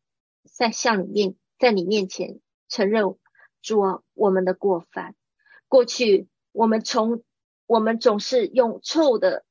[0.46, 2.40] 在向你面，在你面前
[2.70, 3.18] 承认，
[3.62, 5.16] 主啊，我们的过犯。
[5.68, 7.24] 过去我们从
[7.66, 9.44] 我们总是用错误的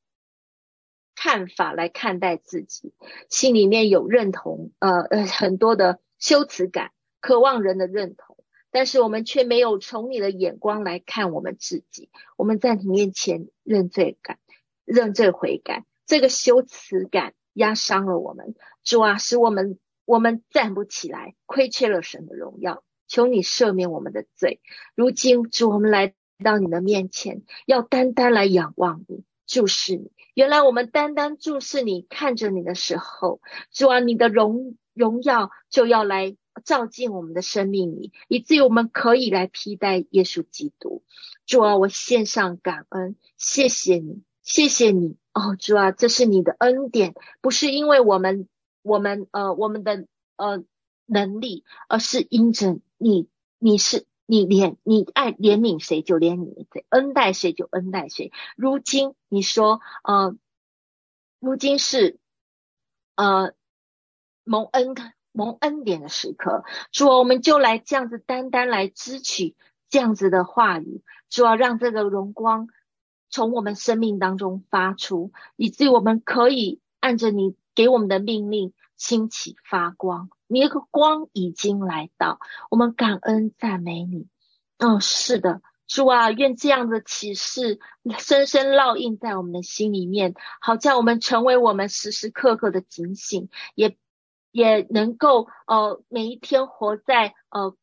[1.15, 2.95] 看法来看待自己，
[3.29, 8.39] 心里面有认同，呃呃，很多的羞耻感，渴望人的认同，
[8.71, 12.09] 但是我们却没有从你的眼光来看我们自己。
[12.37, 14.39] 我们在你面前认罪感，
[14.85, 18.55] 认罪悔改，这个羞耻感压伤了我们，
[18.85, 22.83] 主啊，使我们我们站不起来，亏缺了神的荣耀。
[23.09, 24.61] 求你赦免我们的罪。
[24.95, 29.25] 如今主，我们来到你的面前，要单单来仰望你。
[29.47, 41.03] 注视你，原来我们单单注视你，看着你的时候，主啊，你的荣荣耀就要来照进我们的生命里，以至于我们可以来披戴耶稣基督。
[41.45, 48.49] 主啊，我献上感恩，谢谢你，谢谢你哦，主啊，这是你的恩典，不是因为我们
[48.83, 50.07] 我们呃我们的
[50.37, 50.63] 呃
[51.07, 53.29] 能力，而是因着你，
[53.59, 54.07] 你是。
[54.25, 58.33] 你怜你爱怜悯谁就怜悯谁，恩待谁就恩待谁。
[58.57, 60.35] 如今你说，呃，
[61.39, 62.19] 如今是
[63.15, 63.53] 呃
[64.45, 64.95] 蒙恩
[65.33, 69.55] 蒙恩典的时刻，主啊，我们就来这样子单单来支取
[69.91, 72.69] 这样子的话语，主要让这个荣光
[73.33, 80.29] 从我们生命当中发出，以至于我们可以按着你给我们的命令兴起发光。
[80.47, 82.39] 你那个光已经来到，
[82.71, 84.29] 我们感恩赞美你。
[84.77, 87.81] 嗯，是的，主啊，愿这样的启示
[88.19, 93.97] 深深烙印在我们的心里面，好叫我们成为我们时时刻刻的警醒，也
[94.51, 97.75] 也能够呃每一天活在呃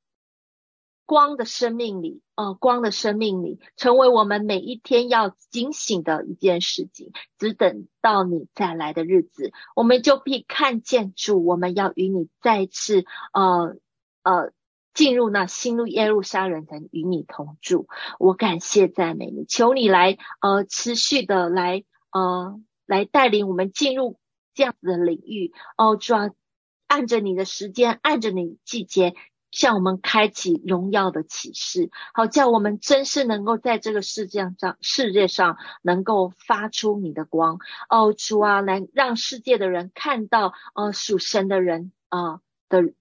[1.09, 7.11] 光的生命里，呃光的生命里，成为我们每一天要警醒的一件事情。
[7.39, 13.75] 只等到你再来的日子，我们就必看见主，我们要与你再次呃
[14.21, 14.51] 呃
[14.93, 17.87] 进入那新路耶路撒冷城，与你同住。
[18.19, 24.19] 我感谢赞美你，求你来呃持续的来呃来带领我们进入
[24.53, 25.53] 这样子的领域。
[25.75, 26.13] 哦，主，
[26.85, 29.15] 按着你的时间，按着你季节。
[29.51, 37.59] 向我们开启荣耀的启示，好叫我们真是能够在这个世界上，世界上能够发出你的光。
[37.89, 42.93] 哦，主啊，来让世界的人看到，呃，属神的人啊、的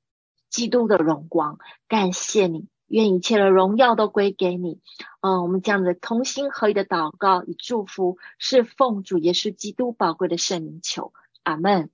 [0.48, 1.58] 基督的荣光。
[1.86, 4.80] 感谢你，愿一切的荣耀都归给你。
[5.20, 11.12] 嗯、我们这样的同心合意的祷告与祝福，是奉主耶稣基督宝贵的圣名求，
[11.42, 11.90] 阿门。